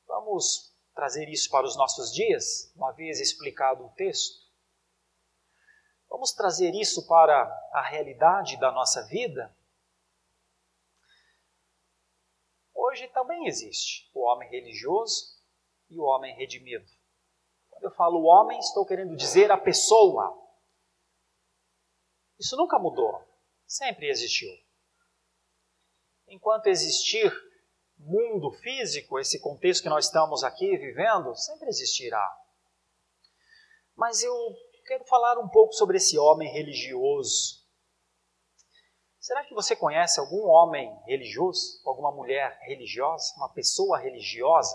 [0.09, 4.41] Vamos trazer isso para os nossos dias, uma vez explicado o texto.
[6.09, 9.57] Vamos trazer isso para a realidade da nossa vida?
[12.75, 15.40] Hoje também existe o homem religioso
[15.91, 16.87] e o homem redimido.
[17.69, 20.39] Quando eu falo homem, estou querendo dizer a pessoa.
[22.39, 23.23] Isso nunca mudou,
[23.67, 24.51] sempre existiu.
[26.29, 27.31] Enquanto existir
[27.99, 32.27] mundo físico, esse contexto que nós estamos aqui vivendo, sempre existirá.
[33.97, 34.35] Mas eu
[34.87, 37.61] quero falar um pouco sobre esse homem religioso.
[39.19, 44.75] Será que você conhece algum homem religioso, alguma mulher religiosa, uma pessoa religiosa?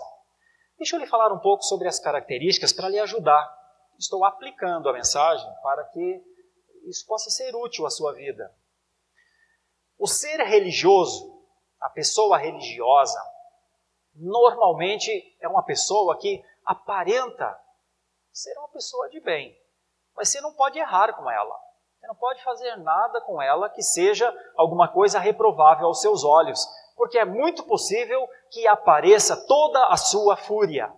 [0.78, 3.54] Deixa eu lhe falar um pouco sobre as características para lhe ajudar.
[3.98, 6.22] Estou aplicando a mensagem para que
[6.84, 8.54] isso possa ser útil à sua vida.
[9.98, 11.36] O ser religioso
[11.80, 13.20] a pessoa religiosa
[14.14, 17.58] normalmente é uma pessoa que aparenta
[18.32, 19.56] ser uma pessoa de bem,
[20.14, 21.56] mas você não pode errar com ela.
[21.98, 26.60] Você não pode fazer nada com ela que seja alguma coisa reprovável aos seus olhos,
[26.96, 30.90] porque é muito possível que apareça toda a sua fúria.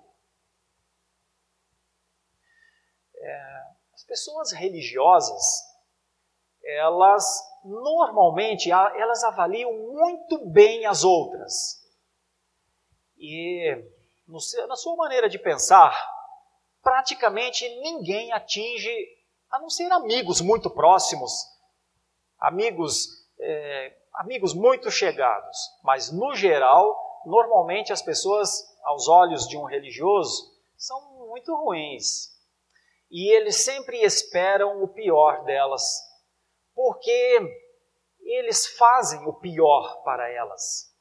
[3.17, 5.43] É, as pessoas religiosas,
[6.63, 7.25] elas
[7.65, 11.85] normalmente elas avaliam muito bem as outras.
[13.19, 13.75] E
[14.27, 15.93] no, na sua maneira de pensar,
[16.83, 18.95] praticamente ninguém atinge,
[19.51, 21.33] a não ser amigos muito próximos,
[22.39, 25.57] amigos, é, amigos muito chegados.
[25.83, 28.51] Mas no geral, normalmente as pessoas,
[28.85, 32.37] aos olhos de um religioso, são muito ruins.
[33.11, 35.83] E eles sempre esperam o pior delas
[36.75, 37.41] porque
[38.21, 40.95] eles fazem o pior para elas.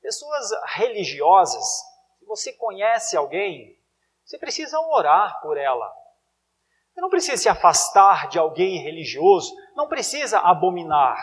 [0.00, 1.64] Pessoas religiosas,
[2.18, 3.76] se você conhece alguém,
[4.24, 5.92] você precisa orar por ela.
[6.92, 11.18] Você não precisa se afastar de alguém religioso, não precisa abominar.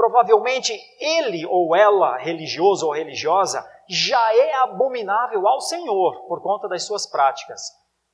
[0.00, 6.84] Provavelmente ele ou ela, religioso ou religiosa, já é abominável ao Senhor por conta das
[6.86, 7.60] suas práticas.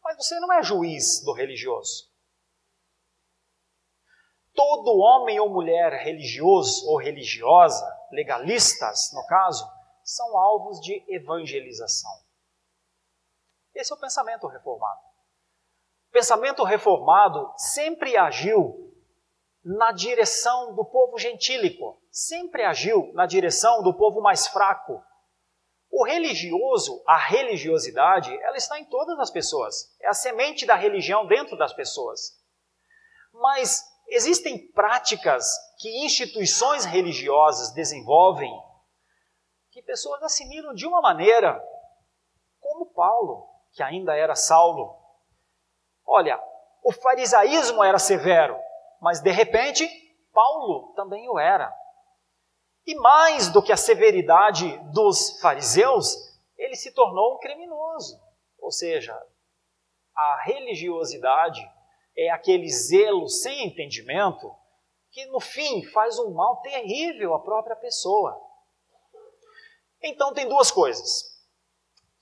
[0.02, 2.16] Mas você não é juiz do religioso
[4.56, 9.70] todo homem ou mulher religioso ou religiosa, legalistas no caso,
[10.02, 12.10] são alvos de evangelização.
[13.74, 15.00] Esse é o pensamento reformado.
[16.08, 18.85] O pensamento reformado sempre agiu
[19.66, 25.02] na direção do povo gentílico, sempre agiu na direção do povo mais fraco.
[25.90, 29.94] O religioso, a religiosidade, ela está em todas as pessoas.
[30.00, 32.38] É a semente da religião dentro das pessoas.
[33.32, 35.44] Mas Existem práticas
[35.78, 38.52] que instituições religiosas desenvolvem
[39.70, 41.60] que pessoas assimilam de uma maneira,
[42.60, 44.96] como Paulo, que ainda era Saulo.
[46.06, 46.40] Olha,
[46.84, 48.56] o farisaísmo era severo,
[49.06, 49.88] mas de repente
[50.32, 51.72] Paulo também o era.
[52.84, 58.20] E mais do que a severidade dos fariseus, ele se tornou um criminoso.
[58.58, 59.16] Ou seja,
[60.12, 61.64] a religiosidade
[62.16, 64.52] é aquele zelo sem entendimento
[65.12, 68.44] que no fim faz um mal terrível à própria pessoa.
[70.02, 71.08] Então tem duas coisas.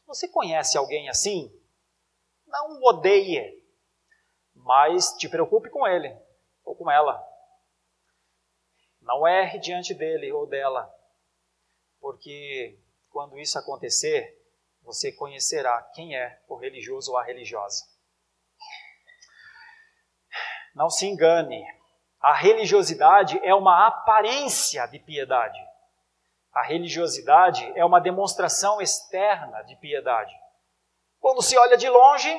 [0.01, 1.51] Se você conhece alguém assim,
[2.47, 3.64] não o odeie,
[4.55, 6.23] mas te preocupe com ele
[6.64, 7.22] ou com ela.
[9.00, 10.92] Não erre diante dele ou dela,
[12.00, 12.79] porque
[13.11, 14.40] quando isso acontecer,
[14.83, 17.85] você conhecerá quem é o religioso ou a religiosa.
[20.74, 21.64] Não se engane,
[22.20, 25.59] a religiosidade é uma aparência de piedade.
[26.53, 30.35] A religiosidade é uma demonstração externa de piedade.
[31.20, 32.35] Quando se olha de longe,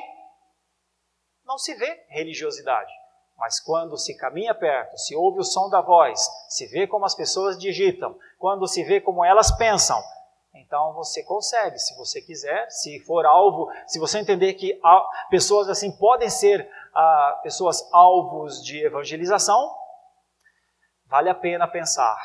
[1.44, 2.92] não se vê religiosidade.
[3.36, 7.14] Mas quando se caminha perto, se ouve o som da voz, se vê como as
[7.14, 10.02] pessoas digitam, quando se vê como elas pensam,
[10.54, 14.80] então você consegue, se você quiser, se for alvo, se você entender que
[15.30, 19.70] pessoas assim podem ser a pessoas alvos de evangelização,
[21.04, 22.16] vale a pena pensar.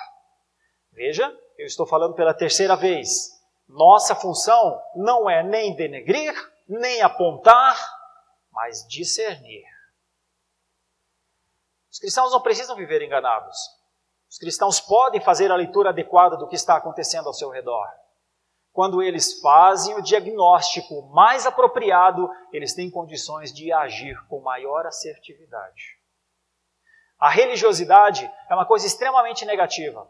[0.94, 3.32] Veja, eu estou falando pela terceira vez.
[3.68, 6.34] Nossa função não é nem denegrir,
[6.68, 7.78] nem apontar,
[8.52, 9.64] mas discernir.
[11.92, 13.58] Os cristãos não precisam viver enganados.
[14.30, 17.86] Os cristãos podem fazer a leitura adequada do que está acontecendo ao seu redor.
[18.72, 26.00] Quando eles fazem o diagnóstico mais apropriado, eles têm condições de agir com maior assertividade.
[27.20, 30.10] A religiosidade é uma coisa extremamente negativa.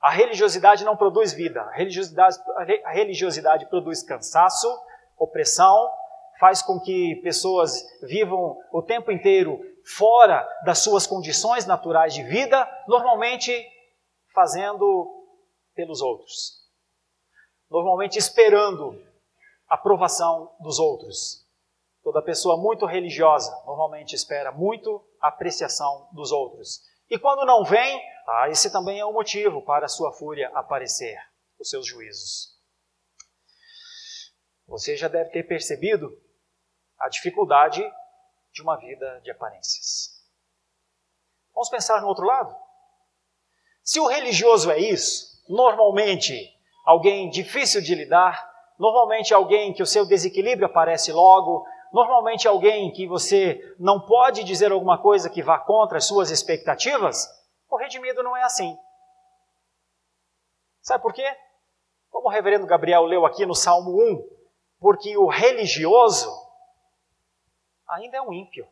[0.00, 1.62] A religiosidade não produz vida.
[1.62, 2.38] A religiosidade,
[2.84, 4.68] a religiosidade produz cansaço,
[5.16, 5.88] opressão,
[6.40, 7.72] faz com que pessoas
[8.02, 9.60] vivam o tempo inteiro
[9.96, 13.52] fora das suas condições naturais de vida, normalmente
[14.32, 15.26] fazendo
[15.74, 16.60] pelos outros
[17.70, 19.00] normalmente esperando
[19.68, 21.46] a aprovação dos outros.
[22.02, 26.80] Toda pessoa muito religiosa normalmente espera muito apreciação dos outros.
[27.08, 31.16] E quando não vem, ah, esse também é um motivo para a sua fúria aparecer,
[31.58, 32.58] os seus juízos.
[34.66, 36.10] Você já deve ter percebido
[36.98, 37.82] a dificuldade
[38.52, 40.20] de uma vida de aparências.
[41.54, 42.54] Vamos pensar no outro lado?
[43.82, 46.34] Se o religioso é isso, normalmente
[46.84, 48.48] alguém difícil de lidar,
[48.78, 54.72] normalmente alguém que o seu desequilíbrio aparece logo, normalmente alguém que você não pode dizer
[54.72, 57.28] alguma coisa que vá contra as suas expectativas,
[57.68, 58.76] o redimido não é assim.
[60.80, 61.26] Sabe por quê?
[62.10, 64.28] Como o reverendo Gabriel leu aqui no Salmo 1,
[64.78, 66.30] porque o religioso
[67.90, 68.66] ainda é um ímpio.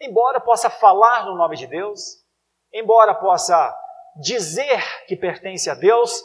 [0.00, 2.22] Embora possa falar no nome de Deus,
[2.72, 3.74] embora possa
[4.16, 6.22] dizer que pertence a Deus,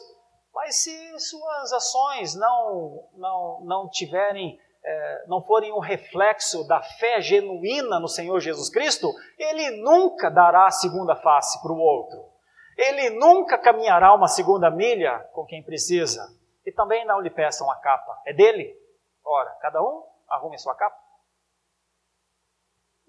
[0.53, 7.21] mas se suas ações não, não, não tiverem, é, não forem um reflexo da fé
[7.21, 12.29] genuína no Senhor Jesus Cristo, ele nunca dará a segunda face para o outro.
[12.77, 16.25] Ele nunca caminhará uma segunda milha com quem precisa.
[16.65, 18.21] E também não lhe peçam a capa.
[18.25, 18.75] É dele?
[19.23, 21.11] Ora, cada um arrume sua capa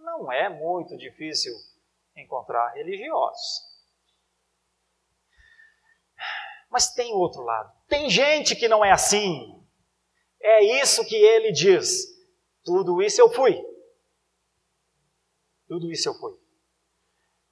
[0.03, 1.53] não é muito difícil
[2.17, 3.73] encontrar religiosos.
[6.69, 7.73] Mas tem outro lado.
[7.87, 9.63] Tem gente que não é assim.
[10.41, 12.07] É isso que ele diz.
[12.65, 13.63] Tudo isso eu fui.
[15.69, 16.39] Tudo isso eu fui.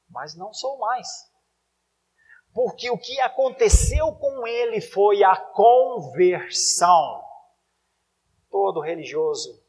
[0.09, 1.09] Mas não sou mais.
[2.53, 7.24] Porque o que aconteceu com ele foi a conversão.
[8.51, 9.59] Todo religioso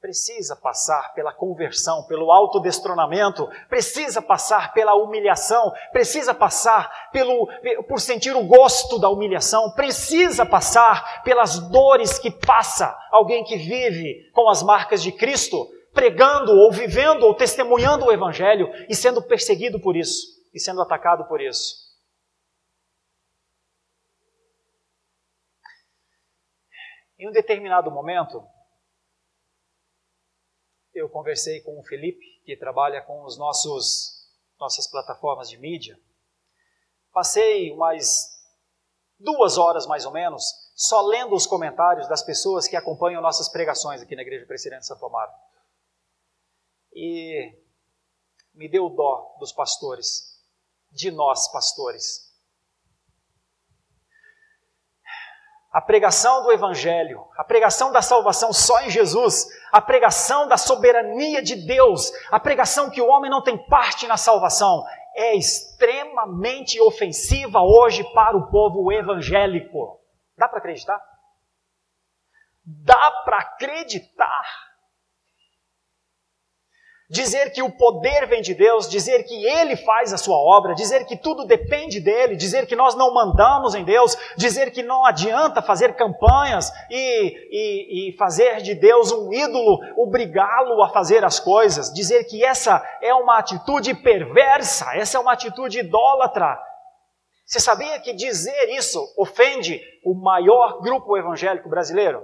[0.00, 7.46] precisa passar pela conversão, pelo autodestronamento, precisa passar pela humilhação, precisa passar pelo,
[7.86, 14.30] por sentir o gosto da humilhação, precisa passar pelas dores que passa alguém que vive
[14.32, 19.78] com as marcas de Cristo, pregando ou vivendo ou testemunhando o Evangelho e sendo perseguido
[19.80, 21.90] por isso e sendo atacado por isso.
[27.18, 28.42] Em um determinado momento,
[31.00, 34.20] eu conversei com o Felipe, que trabalha com os nossos
[34.58, 35.98] nossas plataformas de mídia.
[37.12, 38.38] Passei umas
[39.18, 40.44] duas horas mais ou menos
[40.74, 44.86] só lendo os comentários das pessoas que acompanham nossas pregações aqui na Igreja Presbiteriana de
[44.86, 45.32] Santo Amaro.
[46.92, 47.54] E
[48.54, 50.42] me deu dó dos pastores,
[50.90, 52.29] de nós pastores.
[55.70, 61.40] A pregação do Evangelho, a pregação da salvação só em Jesus, a pregação da soberania
[61.40, 67.60] de Deus, a pregação que o homem não tem parte na salvação, é extremamente ofensiva
[67.60, 70.00] hoje para o povo evangélico.
[70.36, 71.00] Dá para acreditar?
[72.64, 74.69] Dá para acreditar
[77.10, 81.04] dizer que o poder vem de Deus, dizer que Ele faz a sua obra, dizer
[81.04, 85.60] que tudo depende dele, dizer que nós não mandamos em Deus, dizer que não adianta
[85.60, 91.92] fazer campanhas e, e, e fazer de Deus um ídolo, obrigá-lo a fazer as coisas,
[91.92, 96.56] dizer que essa é uma atitude perversa, essa é uma atitude idólatra.
[97.44, 102.22] Você sabia que dizer isso ofende o maior grupo evangélico brasileiro?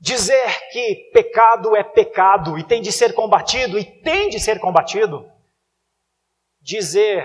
[0.00, 5.30] Dizer que pecado é pecado e tem de ser combatido e tem de ser combatido.
[6.58, 7.22] Dizer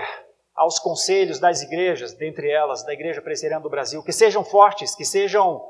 [0.54, 5.06] aos conselhos das igrejas, dentre elas da Igreja Presbiteriana do Brasil, que sejam fortes, que
[5.06, 5.66] sejam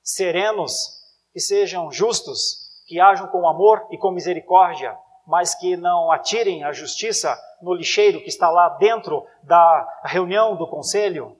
[0.00, 1.00] serenos,
[1.32, 4.96] que sejam justos, que ajam com amor e com misericórdia,
[5.26, 10.68] mas que não atirem a justiça no lixeiro que está lá dentro da reunião do
[10.68, 11.36] conselho.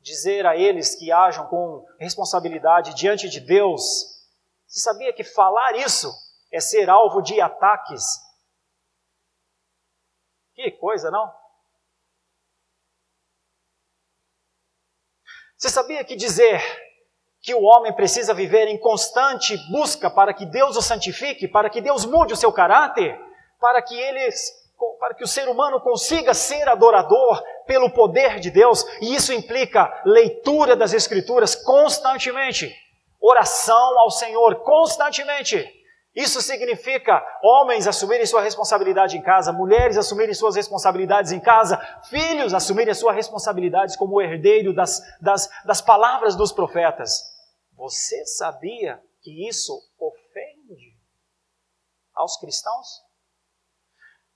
[0.00, 4.17] Dizer a eles que ajam com responsabilidade diante de Deus
[4.68, 6.12] você sabia que falar isso
[6.52, 8.02] é ser alvo de ataques?
[10.54, 11.32] Que coisa, não?
[15.56, 16.60] Você sabia que dizer
[17.40, 21.80] que o homem precisa viver em constante busca para que Deus o santifique, para que
[21.80, 23.18] Deus mude o seu caráter,
[23.58, 24.28] para que ele,
[25.00, 30.02] para que o ser humano consiga ser adorador pelo poder de Deus, e isso implica
[30.04, 32.76] leitura das escrituras constantemente
[33.20, 35.74] oração ao Senhor constantemente.
[36.14, 42.52] Isso significa homens assumirem sua responsabilidade em casa, mulheres assumirem suas responsabilidades em casa, filhos
[42.54, 47.22] assumirem suas responsabilidades como herdeiro das, das, das palavras dos profetas.
[47.76, 50.96] Você sabia que isso ofende
[52.14, 52.86] aos cristãos?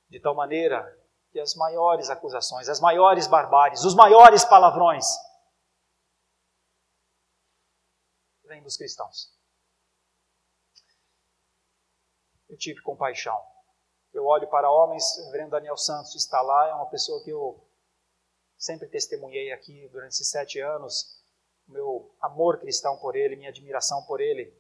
[0.09, 0.87] De tal maneira
[1.33, 5.07] que as maiores acusações, as maiores barbáries, os maiores palavrões
[8.53, 9.35] vem dos cristãos.
[12.49, 13.41] Eu tive compaixão.
[14.13, 17.67] Eu olho para homens, o reverendo Daniel Santos está lá, é uma pessoa que eu
[18.59, 21.25] sempre testemunhei aqui durante esses sete anos,
[21.67, 24.55] meu amor cristão por ele, minha admiração por ele.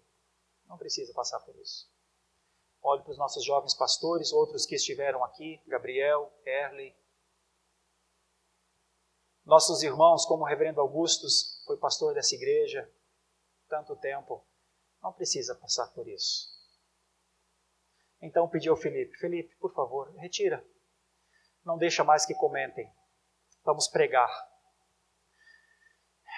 [0.66, 1.92] Não precisa passar por isso.
[2.80, 6.96] Olho para os nossos jovens pastores, outros que estiveram aqui, Gabriel, Erley.
[9.44, 12.90] Nossos irmãos, como o reverendo Augustus, foi pastor dessa igreja
[13.72, 14.44] tanto tempo,
[15.02, 16.46] não precisa passar por isso.
[18.20, 20.62] Então pedi ao Felipe, Felipe, por favor, retira.
[21.64, 22.86] Não deixa mais que comentem.
[23.64, 24.28] Vamos pregar.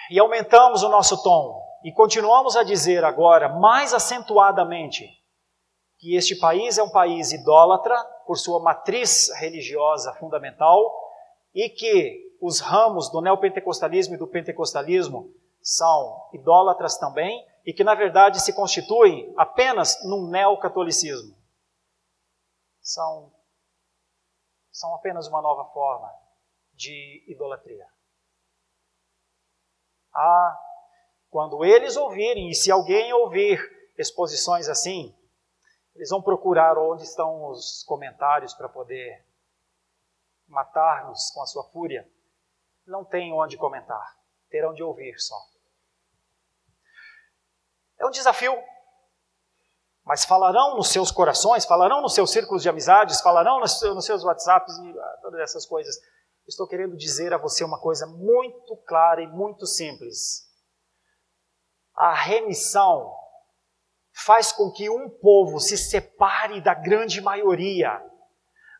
[0.09, 5.05] E aumentamos o nosso tom e continuamos a dizer agora, mais acentuadamente,
[5.97, 10.79] que este país é um país idólatra por sua matriz religiosa fundamental
[11.53, 15.35] e que os ramos do neopentecostalismo e do pentecostalismo
[15.65, 21.35] são idólatras também e que na verdade se constituem apenas num neocatolicismo.
[22.79, 23.33] São
[24.71, 26.13] são apenas uma nova forma
[26.73, 27.87] de idolatria.
[30.13, 30.59] Ah,
[31.29, 33.57] quando eles ouvirem, e se alguém ouvir
[33.97, 35.17] exposições assim,
[35.95, 39.25] eles vão procurar onde estão os comentários para poder
[40.45, 42.07] matar-nos com a sua fúria.
[42.85, 45.54] Não tem onde comentar, terão de ouvir só.
[47.99, 48.55] É um desafio.
[50.03, 54.77] Mas falarão nos seus corações, falarão nos seus círculos de amizades, falarão nos seus WhatsApps
[54.77, 55.95] e ah, todas essas coisas
[56.47, 60.45] estou querendo dizer a você uma coisa muito clara e muito simples.
[61.95, 63.11] A remissão
[64.13, 68.01] faz com que um povo se separe da grande maioria,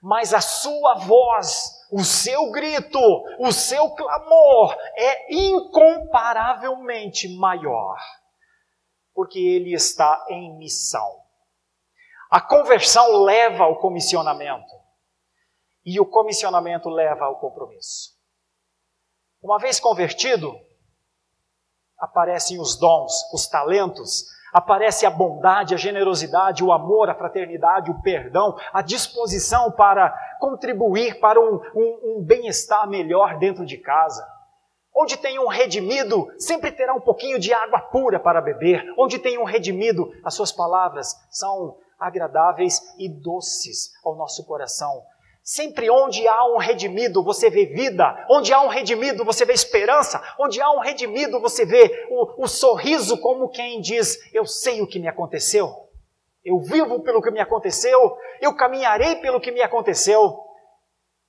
[0.01, 2.99] mas a sua voz, o seu grito,
[3.39, 7.97] o seu clamor é incomparavelmente maior,
[9.16, 11.24] porque ele está em missão.
[12.30, 14.76] A conversão leva ao comissionamento.
[15.86, 18.13] E o comissionamento leva ao compromisso.
[19.41, 20.53] Uma vez convertido,
[21.97, 28.01] aparecem os dons, os talentos, aparece a bondade, a generosidade, o amor, a fraternidade, o
[28.01, 34.28] perdão, a disposição para contribuir para um, um, um bem-estar melhor dentro de casa.
[34.96, 38.82] Onde tem um redimido, sempre terá um pouquinho de água pura para beber.
[38.98, 45.04] Onde tem um redimido, as suas palavras são agradáveis e doces ao nosso coração.
[45.43, 48.26] Sempre onde há um redimido, você vê vida.
[48.32, 50.20] Onde há um redimido, você vê esperança.
[50.39, 54.88] Onde há um redimido, você vê o, o, sorriso como quem diz: Eu sei o
[54.88, 55.72] que me aconteceu.
[56.43, 58.18] Eu vivo pelo que me aconteceu.
[58.41, 60.36] Eu caminharei pelo que me aconteceu.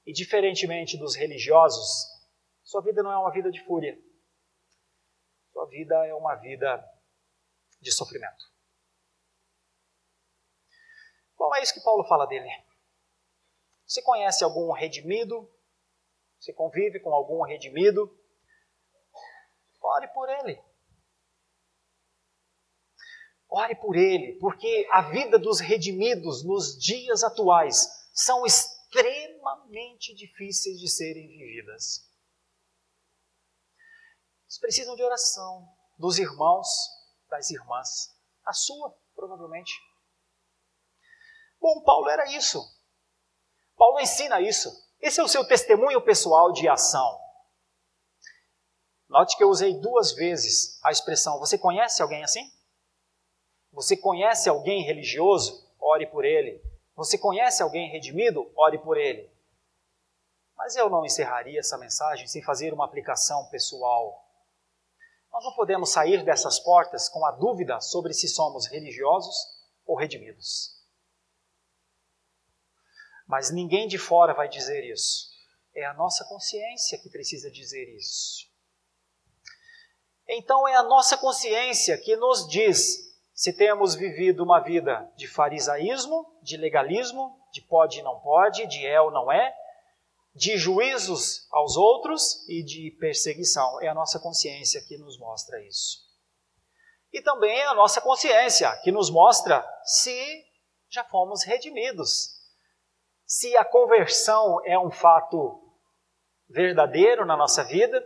[0.06, 2.15] E diferentemente dos religiosos,
[2.66, 3.96] sua vida não é uma vida de fúria.
[5.52, 6.84] Sua vida é uma vida
[7.80, 8.44] de sofrimento.
[11.38, 12.48] Bom, é isso que Paulo fala dele.
[13.86, 15.48] Você conhece algum redimido?
[16.40, 18.12] Você convive com algum redimido?
[19.80, 20.60] Ore por ele.
[23.48, 30.88] Ore por ele, porque a vida dos redimidos nos dias atuais são extremamente difíceis de
[30.88, 32.05] serem vividas.
[34.46, 35.68] Eles precisam de oração
[35.98, 36.68] dos irmãos,
[37.28, 39.72] das irmãs, a sua, provavelmente.
[41.60, 42.62] Bom, Paulo era isso.
[43.76, 44.70] Paulo ensina isso.
[45.00, 47.20] Esse é o seu testemunho pessoal de ação.
[49.08, 52.50] Note que eu usei duas vezes a expressão: Você conhece alguém assim?
[53.72, 55.66] Você conhece alguém religioso?
[55.78, 56.62] Ore por ele.
[56.94, 58.50] Você conhece alguém redimido?
[58.56, 59.30] Ore por ele.
[60.56, 64.25] Mas eu não encerraria essa mensagem sem fazer uma aplicação pessoal.
[65.36, 69.36] Nós não podemos sair dessas portas com a dúvida sobre se somos religiosos
[69.84, 70.82] ou redimidos.
[73.26, 75.28] Mas ninguém de fora vai dizer isso.
[75.74, 78.50] É a nossa consciência que precisa dizer isso.
[80.26, 86.34] Então é a nossa consciência que nos diz se temos vivido uma vida de farisaísmo,
[86.40, 89.54] de legalismo, de pode e não pode, de é ou não é,
[90.36, 93.80] de juízos aos outros e de perseguição.
[93.80, 96.04] É a nossa consciência que nos mostra isso.
[97.12, 100.44] E também é a nossa consciência que nos mostra se
[100.90, 102.36] já fomos redimidos,
[103.24, 105.60] se a conversão é um fato
[106.48, 108.04] verdadeiro na nossa vida,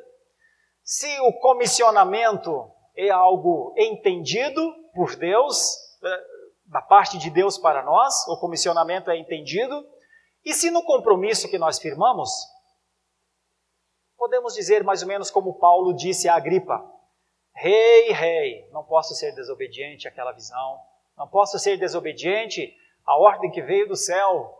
[0.83, 4.62] se o comissionamento é algo entendido
[4.95, 6.24] por Deus, eh,
[6.66, 9.85] da parte de Deus para nós, o comissionamento é entendido,
[10.45, 12.30] e se no compromisso que nós firmamos,
[14.16, 16.82] podemos dizer mais ou menos como Paulo disse a Agripa:
[17.55, 20.80] Rei, hey, rei, hey, não posso ser desobediente àquela visão,
[21.16, 22.74] não posso ser desobediente
[23.05, 24.57] à ordem que veio do céu.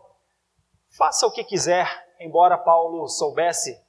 [0.96, 1.86] Faça o que quiser,
[2.18, 3.80] embora Paulo soubesse,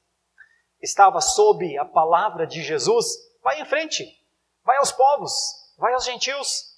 [0.82, 3.08] estava sob a palavra de Jesus.
[3.42, 4.06] Vai em frente,
[4.64, 5.34] vai aos povos,
[5.78, 6.78] vai aos gentios,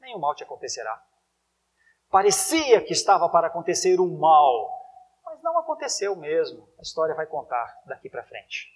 [0.00, 1.02] nenhum mal te acontecerá.
[2.14, 4.70] Parecia que estava para acontecer um mal,
[5.24, 6.72] mas não aconteceu mesmo.
[6.78, 8.70] A história vai contar daqui para frente.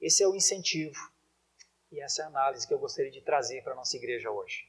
[0.00, 0.98] Esse é o incentivo
[1.92, 4.66] e essa é a análise que eu gostaria de trazer para a nossa igreja hoje.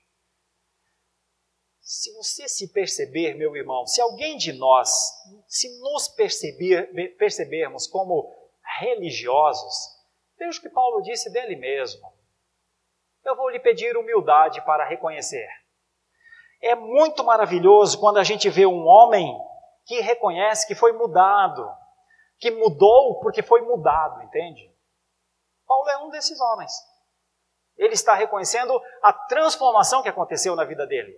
[1.79, 4.89] Se você se perceber, meu irmão, se alguém de nós,
[5.47, 8.35] se nos perceber, percebermos como
[8.81, 9.97] religiosos,
[10.37, 12.11] veja o que Paulo disse dele mesmo.
[13.23, 15.60] Eu vou lhe pedir humildade para reconhecer.
[16.61, 19.35] É muito maravilhoso quando a gente vê um homem
[19.85, 21.67] que reconhece que foi mudado,
[22.39, 24.71] que mudou porque foi mudado, entende?
[25.67, 26.71] Paulo é um desses homens.
[27.77, 31.15] Ele está reconhecendo a transformação que aconteceu na vida dele.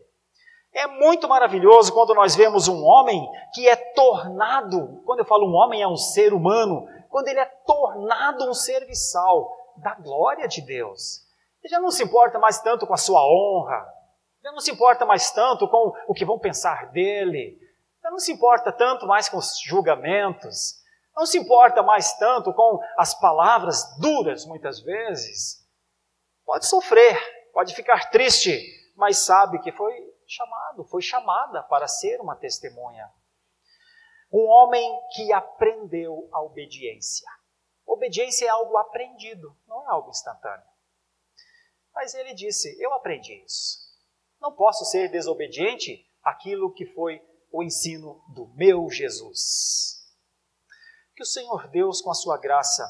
[0.73, 5.53] É muito maravilhoso quando nós vemos um homem que é tornado, quando eu falo um
[5.53, 11.21] homem, é um ser humano, quando ele é tornado um serviçal da glória de Deus.
[11.61, 13.85] Ele já não se importa mais tanto com a sua honra,
[14.51, 17.59] não se importa mais tanto com o que vão pensar dele,
[18.03, 20.81] não se importa tanto mais com os julgamentos,
[21.15, 25.65] não se importa mais tanto com as palavras duras, muitas vezes.
[26.45, 27.17] Pode sofrer,
[27.53, 28.59] pode ficar triste,
[28.95, 29.93] mas sabe que foi
[30.27, 33.09] chamado, foi chamada para ser uma testemunha.
[34.31, 37.29] Um homem que aprendeu a obediência.
[37.85, 40.65] Obediência é algo aprendido, não é algo instantâneo.
[41.93, 43.82] Mas ele disse: Eu aprendi isso.
[44.43, 50.05] Não posso ser desobediente àquilo que foi o ensino do meu Jesus.
[51.15, 52.85] Que o Senhor Deus, com a sua graça,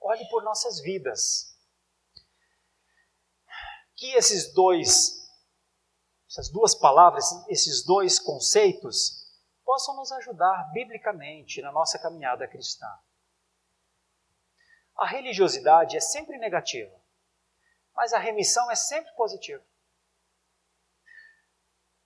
[0.00, 1.56] olhe por nossas vidas.
[3.94, 5.16] Que esses dois
[6.28, 9.26] essas duas palavras, esses dois conceitos,
[9.64, 12.86] possam nos ajudar biblicamente na nossa caminhada cristã.
[14.96, 16.94] A religiosidade é sempre negativa,
[17.94, 19.64] mas a remissão é sempre positiva.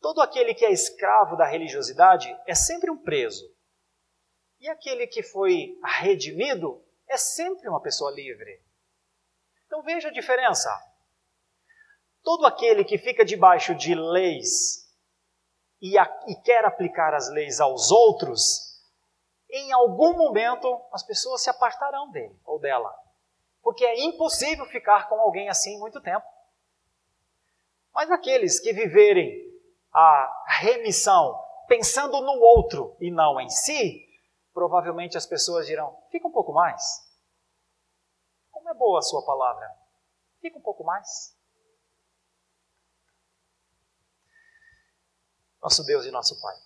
[0.03, 3.48] Todo aquele que é escravo da religiosidade é sempre um preso.
[4.59, 8.61] E aquele que foi redimido é sempre uma pessoa livre.
[9.64, 10.68] Então veja a diferença.
[12.24, 14.92] Todo aquele que fica debaixo de leis
[15.80, 18.82] e, a, e quer aplicar as leis aos outros,
[19.48, 22.92] em algum momento as pessoas se apartarão dele ou dela.
[23.62, 26.26] Porque é impossível ficar com alguém assim muito tempo.
[27.94, 29.51] Mas aqueles que viverem
[29.93, 31.38] a remissão
[31.68, 34.09] pensando no outro e não em si,
[34.53, 36.82] provavelmente as pessoas dirão: fica um pouco mais.
[38.51, 39.70] Como é boa a sua palavra.
[40.40, 41.36] Fica um pouco mais.
[45.62, 46.57] Nosso Deus e nosso Pai,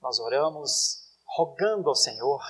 [0.00, 2.42] nós oramos rogando ao Senhor,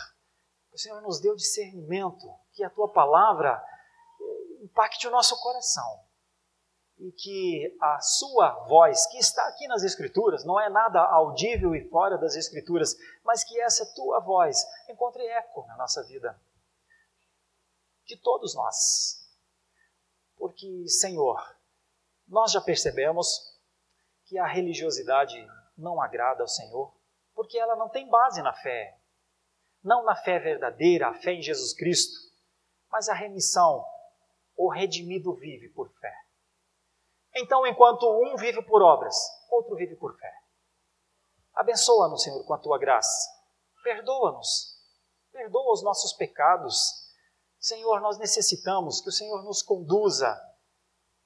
[0.72, 3.62] o Senhor nos o discernimento, que a tua palavra
[4.20, 6.03] eh, impacte o nosso coração
[6.98, 11.88] e que a sua voz, que está aqui nas Escrituras, não é nada audível e
[11.88, 16.38] fora das Escrituras, mas que essa tua voz encontre eco na nossa vida,
[18.06, 19.28] de todos nós.
[20.36, 21.42] Porque, Senhor,
[22.28, 23.54] nós já percebemos
[24.26, 25.36] que a religiosidade
[25.76, 26.94] não agrada ao Senhor,
[27.34, 28.98] porque ela não tem base na fé.
[29.82, 32.14] Não na fé verdadeira, a fé em Jesus Cristo,
[32.90, 33.84] mas a remissão.
[34.56, 36.23] O redimido vive por fé.
[37.36, 39.16] Então, enquanto um vive por obras,
[39.50, 40.32] outro vive por fé.
[41.54, 43.30] Abençoa-nos, Senhor, com a tua graça.
[43.82, 44.78] Perdoa-nos.
[45.32, 47.10] Perdoa os nossos pecados.
[47.58, 50.40] Senhor, nós necessitamos que o Senhor nos conduza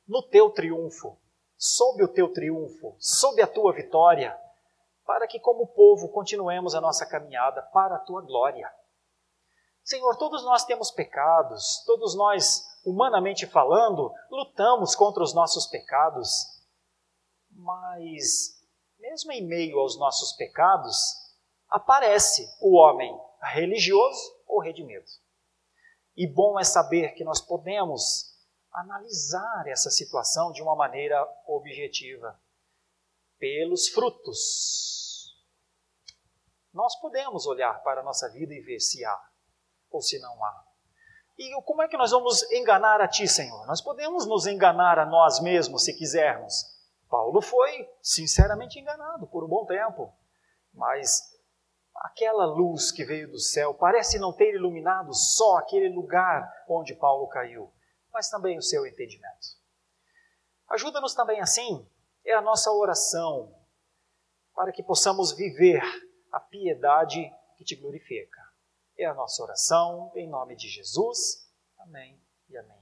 [0.06, 1.18] no teu triunfo
[1.59, 4.38] sob o teu triunfo, sob a tua vitória,
[5.04, 8.72] para que, como povo, continuemos a nossa caminhada para a tua glória.
[9.89, 16.28] Senhor, todos nós temos pecados, todos nós, humanamente falando, lutamos contra os nossos pecados,
[17.51, 18.61] mas,
[18.99, 20.95] mesmo em meio aos nossos pecados,
[21.70, 25.07] aparece o homem religioso ou redimido.
[26.14, 28.36] E bom é saber que nós podemos
[28.70, 32.39] analisar essa situação de uma maneira objetiva,
[33.39, 35.34] pelos frutos.
[36.74, 39.28] Nós podemos olhar para a nossa vida e ver se há
[39.91, 40.64] ou se não há.
[41.39, 43.66] E como é que nós vamos enganar a Ti, Senhor?
[43.66, 46.64] Nós podemos nos enganar a nós mesmos se quisermos.
[47.09, 50.12] Paulo foi sinceramente enganado por um bom tempo,
[50.74, 51.20] mas
[51.95, 57.28] aquela luz que veio do céu parece não ter iluminado só aquele lugar onde Paulo
[57.28, 57.72] caiu
[58.18, 59.57] mas também o seu entendimento.
[60.70, 61.89] Ajuda-nos também assim,
[62.24, 63.55] é a nossa oração,
[64.55, 65.80] para que possamos viver
[66.32, 68.38] a piedade que te glorifica.
[68.99, 71.49] É a nossa oração, em nome de Jesus.
[71.78, 72.78] Amém e amém.